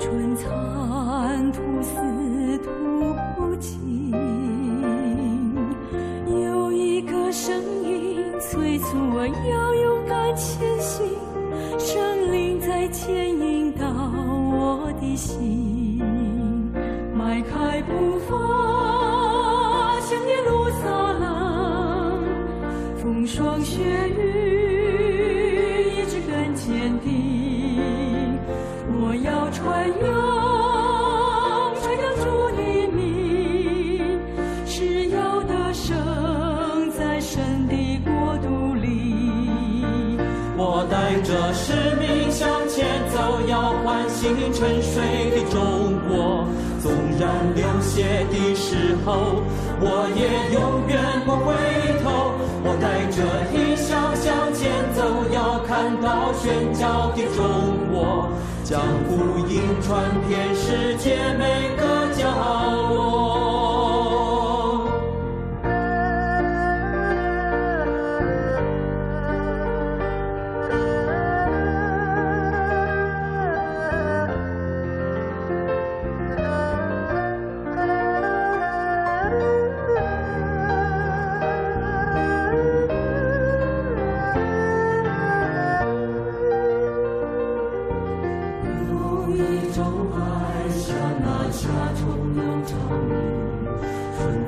[0.00, 4.10] 春蚕吐丝吐不尽。
[6.26, 7.54] 有一个声
[7.84, 9.63] 音催促我要。
[10.36, 11.06] 前行，
[11.78, 16.02] 神灵在牵引到我的心，
[17.16, 18.36] 迈开步伐，
[20.00, 20.90] 向耶路撒
[21.20, 22.18] 冷，
[22.96, 24.13] 风霜雪雨
[44.64, 45.60] 沉睡的中
[46.08, 46.48] 国。
[46.80, 49.42] 纵然流血的时候，
[49.78, 50.24] 我也
[50.54, 50.96] 永远
[51.26, 51.52] 不回
[52.02, 52.32] 头。
[52.64, 53.18] 我带着
[53.52, 55.04] 异象向前走，
[55.34, 57.44] 要看到喧嚣的中
[57.92, 58.28] 国，
[58.64, 59.12] 将福
[59.48, 61.44] 音传遍世界每
[61.76, 61.82] 个
[62.14, 62.22] 角
[62.88, 63.73] 落。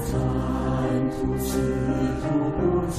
[0.06, 0.14] 三
[1.10, 1.58] 途四
[2.22, 2.24] 途
[2.54, 2.60] 不
[2.92, 2.94] 寂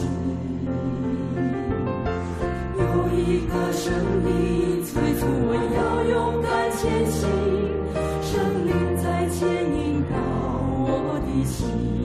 [2.78, 2.82] 有
[3.16, 3.86] 一个声
[4.26, 7.20] 音催促我要勇敢前行
[8.22, 8.30] 生
[8.66, 8.68] 命
[8.98, 9.40] 在牵
[9.74, 10.12] 引着
[10.84, 11.97] 我的心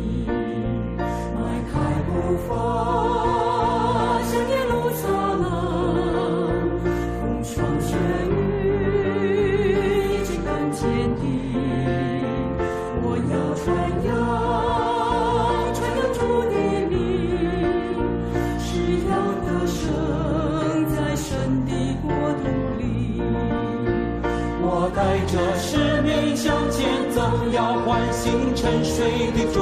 [28.63, 29.61] 沉睡的中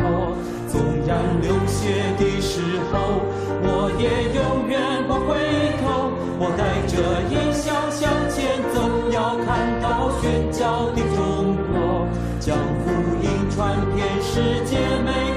[0.00, 0.32] 国。
[0.68, 3.20] 纵然流血的时候，
[3.60, 5.36] 我也永远不回
[5.84, 6.08] 头。
[6.40, 6.96] 我带着
[7.28, 8.80] 一笑向前走，
[9.12, 12.08] 要看到喧嚣的中国，
[12.40, 12.88] 将福
[13.20, 15.27] 音传遍世界每